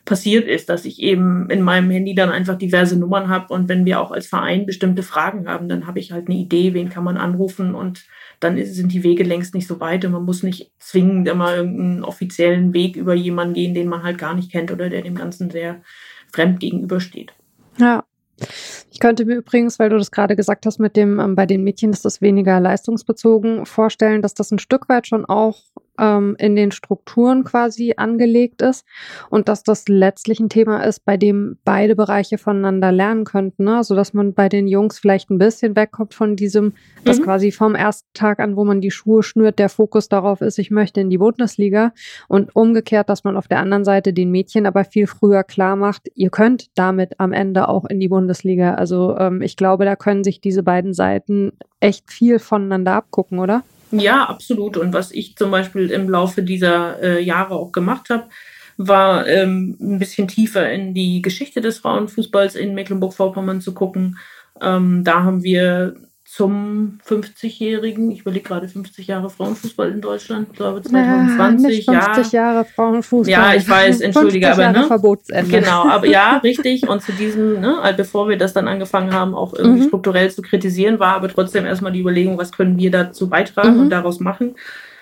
[0.05, 3.85] passiert ist, dass ich eben in meinem Handy dann einfach diverse Nummern habe und wenn
[3.85, 7.03] wir auch als Verein bestimmte Fragen haben, dann habe ich halt eine Idee, wen kann
[7.03, 8.05] man anrufen und
[8.39, 12.03] dann sind die Wege längst nicht so weit und man muss nicht zwingend immer irgendeinen
[12.03, 15.51] offiziellen Weg über jemanden gehen, den man halt gar nicht kennt oder der dem Ganzen
[15.51, 15.81] sehr
[16.31, 17.33] fremd gegenübersteht.
[17.77, 18.05] Ja,
[18.91, 21.63] ich könnte mir übrigens, weil du das gerade gesagt hast, mit dem, ähm, bei den
[21.63, 25.59] Mädchen ist das weniger leistungsbezogen, vorstellen, dass das ein Stück weit schon auch
[25.99, 28.85] ähm, in den Strukturen quasi angelegt ist
[29.29, 33.83] und dass das letztlich ein Thema ist, bei dem beide Bereiche voneinander lernen könnten, ne?
[33.83, 36.73] so dass man bei den Jungs vielleicht ein bisschen wegkommt von diesem, mhm.
[37.03, 40.59] dass quasi vom ersten Tag an, wo man die Schuhe schnürt, der Fokus darauf ist,
[40.59, 41.93] ich möchte in die Bundesliga
[42.27, 46.09] und umgekehrt, dass man auf der anderen Seite den Mädchen aber viel früher klar macht,
[46.15, 48.75] ihr könnt damit am Ende auch in die Bundesliga.
[48.75, 53.63] Also ähm, ich glaube, da können sich diese beiden Seiten echt viel voneinander abgucken, oder?
[53.91, 54.77] Ja, absolut.
[54.77, 58.29] Und was ich zum Beispiel im Laufe dieser äh, Jahre auch gemacht habe,
[58.77, 64.17] war ähm, ein bisschen tiefer in die Geschichte des Frauenfußballs in Mecklenburg-Vorpommern zu gucken.
[64.61, 65.95] Ähm, da haben wir
[66.31, 71.87] zum 50-jährigen, ich überlege gerade 50 Jahre Frauenfußball in Deutschland, glaube 2020.
[71.87, 72.39] Ja, 50 ja.
[72.41, 73.31] Jahre Frauenfußball.
[73.31, 74.85] Ja, ich weiß, entschuldige, aber ne?
[74.85, 75.49] Verbotsende.
[75.49, 76.87] Genau, aber ja, richtig.
[76.87, 79.87] Und zu diesem, ne, also bevor wir das dann angefangen haben, auch irgendwie mhm.
[79.87, 83.81] strukturell zu kritisieren, war aber trotzdem erstmal die Überlegung, was können wir dazu beitragen mhm.
[83.81, 84.53] und daraus machen.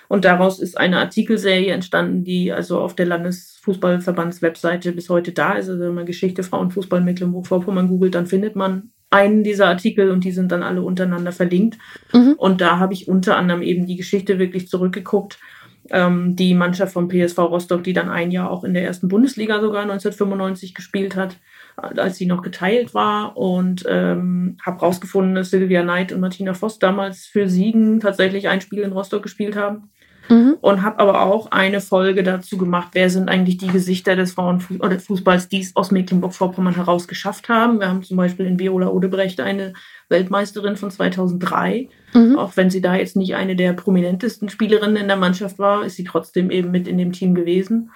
[0.08, 5.68] Und daraus ist eine Artikelserie entstanden, die also auf der Landesfußballverbandswebseite bis heute da ist.
[5.68, 10.32] Also wenn man Geschichte Frauenfußball Mecklenburg-Vorpommern googelt, dann findet man einen dieser Artikel und die
[10.32, 11.78] sind dann alle untereinander verlinkt.
[12.12, 12.34] Mhm.
[12.36, 15.38] Und da habe ich unter anderem eben die Geschichte wirklich zurückgeguckt.
[15.90, 19.60] Ähm, die Mannschaft vom PSV Rostock, die dann ein Jahr auch in der ersten Bundesliga
[19.60, 21.38] sogar 1995 gespielt hat,
[21.76, 23.38] als sie noch geteilt war.
[23.38, 28.60] Und ähm, habe rausgefunden, dass Sylvia Knight und Martina Voss damals für Siegen tatsächlich ein
[28.60, 29.90] Spiel in Rostock gespielt haben.
[30.28, 30.56] Mhm.
[30.60, 35.48] Und habe aber auch eine Folge dazu gemacht, wer sind eigentlich die Gesichter des Frauenfußballs,
[35.48, 37.80] die es aus Mecklenburg-Vorpommern heraus geschafft haben.
[37.80, 39.72] Wir haben zum Beispiel in Viola Odebrecht eine
[40.08, 41.88] Weltmeisterin von 2003.
[42.14, 42.38] Mhm.
[42.38, 45.96] Auch wenn sie da jetzt nicht eine der prominentesten Spielerinnen in der Mannschaft war, ist
[45.96, 47.90] sie trotzdem eben mit in dem Team gewesen.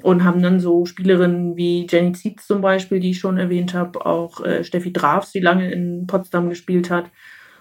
[0.00, 4.06] Und haben dann so Spielerinnen wie Jenny Zietz zum Beispiel, die ich schon erwähnt habe,
[4.06, 7.06] auch äh, Steffi Drafs, die lange in Potsdam gespielt hat,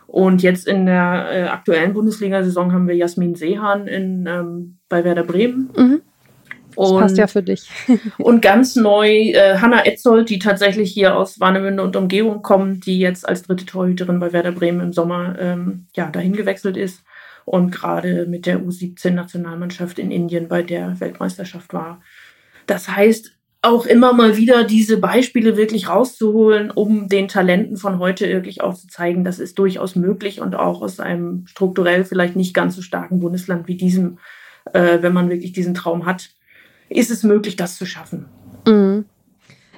[0.07, 5.23] und jetzt in der äh, aktuellen Bundesliga-Saison haben wir Jasmin Seehan in, ähm, bei Werder
[5.23, 5.69] Bremen.
[5.75, 6.01] Mhm.
[6.75, 7.69] Das und, passt ja für dich.
[8.17, 12.99] und ganz neu äh, Hanna Etzold, die tatsächlich hier aus Warnemünde und Umgebung kommt, die
[12.99, 17.03] jetzt als dritte Torhüterin bei Werder Bremen im Sommer ähm, ja, dahin gewechselt ist
[17.45, 22.01] und gerade mit der U17-Nationalmannschaft in Indien bei der Weltmeisterschaft war.
[22.67, 28.27] Das heißt, auch immer mal wieder diese Beispiele wirklich rauszuholen, um den Talenten von heute
[28.29, 32.53] wirklich auch zu zeigen, das ist durchaus möglich und auch aus einem strukturell vielleicht nicht
[32.53, 34.19] ganz so starken Bundesland wie diesem,
[34.73, 36.29] äh, wenn man wirklich diesen Traum hat,
[36.89, 38.27] ist es möglich, das zu schaffen.
[38.67, 39.05] Mhm.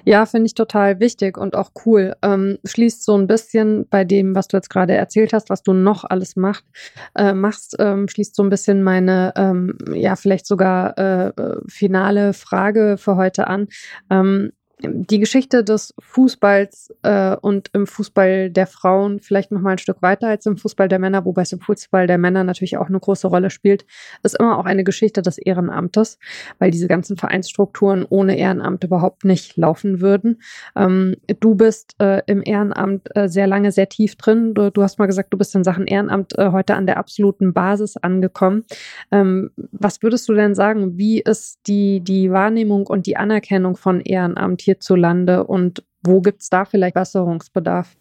[0.09, 2.15] Ja, finde ich total wichtig und auch cool.
[2.23, 5.71] Ähm, schließt so ein bisschen bei dem, was du jetzt gerade erzählt hast, was du
[5.71, 6.65] noch alles macht,
[7.13, 12.33] äh, machst, ähm, schließt so ein bisschen meine, ähm, ja, vielleicht sogar äh, äh finale
[12.33, 13.67] Frage für heute an.
[14.09, 14.51] Ähm,
[14.81, 20.01] die Geschichte des Fußballs äh, und im Fußball der Frauen vielleicht noch mal ein Stück
[20.01, 22.99] weiter als im Fußball der Männer, wobei es im Fußball der Männer natürlich auch eine
[22.99, 23.85] große Rolle spielt,
[24.23, 26.17] ist immer auch eine Geschichte des Ehrenamtes,
[26.59, 30.41] weil diese ganzen Vereinsstrukturen ohne Ehrenamt überhaupt nicht laufen würden.
[30.77, 34.53] Ähm, du bist äh, im Ehrenamt äh, sehr lange, sehr tief drin.
[34.53, 37.53] Du, du, hast mal gesagt, du bist in Sachen Ehrenamt äh, heute an der absoluten
[37.53, 38.63] Basis angekommen.
[39.11, 40.97] Ähm, was würdest du denn sagen?
[40.97, 46.49] Wie ist die, die Wahrnehmung und die Anerkennung von Ehrenamt hierzulande und wo gibt es
[46.49, 47.95] da vielleicht Besserungsbedarf?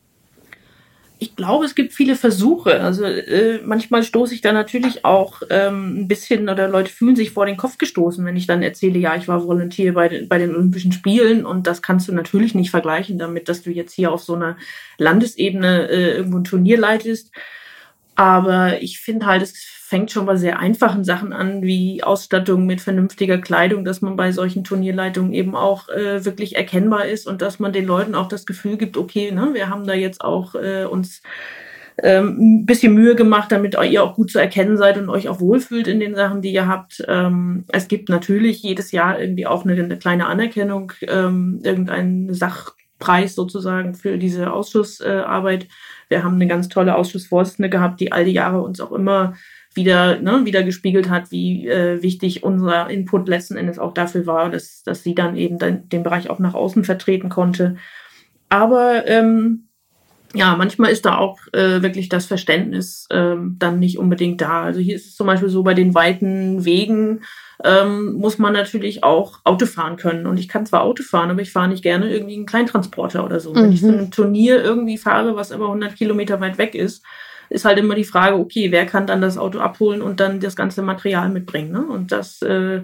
[1.20, 2.80] Ich glaube, es gibt viele Versuche.
[2.80, 7.32] Also äh, manchmal stoße ich da natürlich auch ähm, ein bisschen oder Leute fühlen sich
[7.32, 10.38] vor den Kopf gestoßen, wenn ich dann erzähle, ja, ich war Volontier bei den, bei
[10.38, 14.12] den Olympischen Spielen und das kannst du natürlich nicht vergleichen damit, dass du jetzt hier
[14.12, 14.56] auf so einer
[14.98, 17.32] Landesebene äh, irgendwo ein Turnier leitest.
[18.18, 22.80] Aber ich finde halt, es fängt schon bei sehr einfachen Sachen an, wie Ausstattung mit
[22.80, 27.60] vernünftiger Kleidung, dass man bei solchen Turnierleitungen eben auch äh, wirklich erkennbar ist und dass
[27.60, 30.84] man den Leuten auch das Gefühl gibt, okay, ne, wir haben da jetzt auch äh,
[30.84, 31.22] uns
[32.02, 35.38] ähm, ein bisschen Mühe gemacht, damit ihr auch gut zu erkennen seid und euch auch
[35.38, 37.04] wohlfühlt in den Sachen, die ihr habt.
[37.06, 42.34] Ähm, es gibt natürlich jedes Jahr irgendwie auch eine, eine kleine Anerkennung, ähm, irgendeinen
[42.98, 45.66] Sachpreis sozusagen für diese Ausschussarbeit.
[46.08, 49.34] Wir haben eine ganz tolle Ausschussvorsitzende gehabt, die all die Jahre uns auch immer
[49.74, 54.50] wieder, ne, wieder gespiegelt hat, wie äh, wichtig unser Input letzten Endes auch dafür war,
[54.50, 57.76] dass, dass sie dann eben den, den Bereich auch nach außen vertreten konnte.
[58.48, 59.68] Aber ähm,
[60.34, 64.64] ja, manchmal ist da auch äh, wirklich das Verständnis ähm, dann nicht unbedingt da.
[64.64, 67.20] Also hier ist es zum Beispiel so, bei den weiten Wegen
[67.64, 70.26] ähm, muss man natürlich auch Auto fahren können.
[70.26, 73.40] Und ich kann zwar Auto fahren, aber ich fahre nicht gerne irgendwie einen Kleintransporter oder
[73.40, 73.50] so.
[73.50, 73.56] Mhm.
[73.56, 77.04] Wenn ich zu einem Turnier irgendwie fahre, was aber 100 Kilometer weit weg ist,
[77.50, 80.54] ist halt immer die Frage, okay, wer kann dann das Auto abholen und dann das
[80.54, 81.72] ganze Material mitbringen.
[81.72, 81.84] Ne?
[81.86, 82.82] Und das, äh,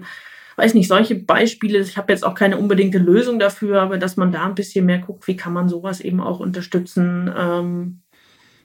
[0.55, 4.31] weiß nicht, solche Beispiele, ich habe jetzt auch keine unbedingte Lösung dafür, aber dass man
[4.31, 7.31] da ein bisschen mehr guckt, wie kann man sowas eben auch unterstützen.
[7.37, 8.01] Ähm,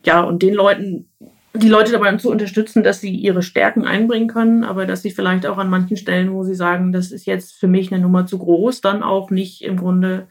[0.05, 1.11] ja, und den Leuten,
[1.53, 5.47] die Leute dabei zu unterstützen, dass sie ihre Stärken einbringen können, aber dass sie vielleicht
[5.47, 8.39] auch an manchen Stellen, wo sie sagen, das ist jetzt für mich eine Nummer zu
[8.39, 10.29] groß, dann auch nicht im Grunde,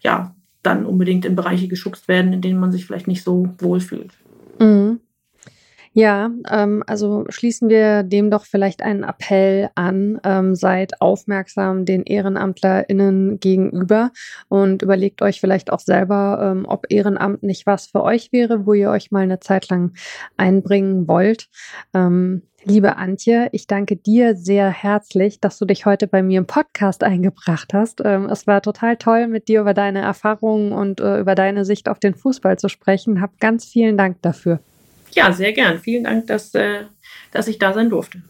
[0.00, 4.12] ja, dann unbedingt in Bereiche geschubst werden, in denen man sich vielleicht nicht so wohlfühlt.
[4.58, 5.00] Mhm.
[5.98, 10.20] Ja, ähm, also schließen wir dem doch vielleicht einen Appell an.
[10.22, 14.12] Ähm, seid aufmerksam den EhrenamtlerInnen gegenüber
[14.46, 18.74] und überlegt euch vielleicht auch selber, ähm, ob Ehrenamt nicht was für euch wäre, wo
[18.74, 19.92] ihr euch mal eine Zeit lang
[20.36, 21.48] einbringen wollt.
[21.92, 26.46] Ähm, Liebe Antje, ich danke dir sehr herzlich, dass du dich heute bei mir im
[26.46, 28.02] Podcast eingebracht hast.
[28.04, 31.88] Ähm, es war total toll, mit dir über deine Erfahrungen und äh, über deine Sicht
[31.88, 33.20] auf den Fußball zu sprechen.
[33.20, 34.60] Hab ganz vielen Dank dafür.
[35.12, 35.78] Ja, sehr gern.
[35.78, 36.84] Vielen Dank, dass, äh,
[37.32, 38.22] dass ich da sein durfte.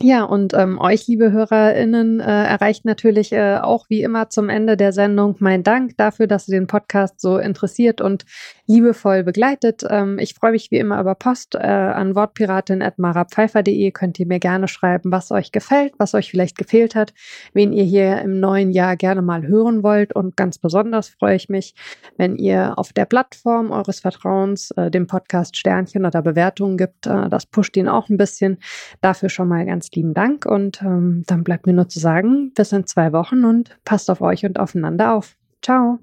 [0.00, 4.76] Ja, und ähm, euch, liebe HörerInnen, äh, erreicht natürlich äh, auch wie immer zum Ende
[4.76, 8.24] der Sendung mein Dank dafür, dass ihr den Podcast so interessiert und
[8.68, 9.82] liebevoll begleitet.
[9.88, 13.90] Ähm, ich freue mich wie immer über Post äh, an wortpiratin.marapfeifer.de.
[13.92, 17.14] Könnt ihr mir gerne schreiben, was euch gefällt, was euch vielleicht gefehlt hat,
[17.54, 20.14] wen ihr hier im neuen Jahr gerne mal hören wollt.
[20.14, 21.74] Und ganz besonders freue ich mich,
[22.18, 27.06] wenn ihr auf der Plattform eures Vertrauens äh, dem Podcast Sternchen oder Bewertungen gibt.
[27.06, 28.58] Äh, das pusht ihn auch ein bisschen.
[29.00, 30.44] Dafür schon mal ganz lieben Dank.
[30.44, 34.20] Und ähm, dann bleibt mir nur zu sagen, bis in zwei Wochen und passt auf
[34.20, 35.36] euch und aufeinander auf.
[35.62, 35.98] Ciao.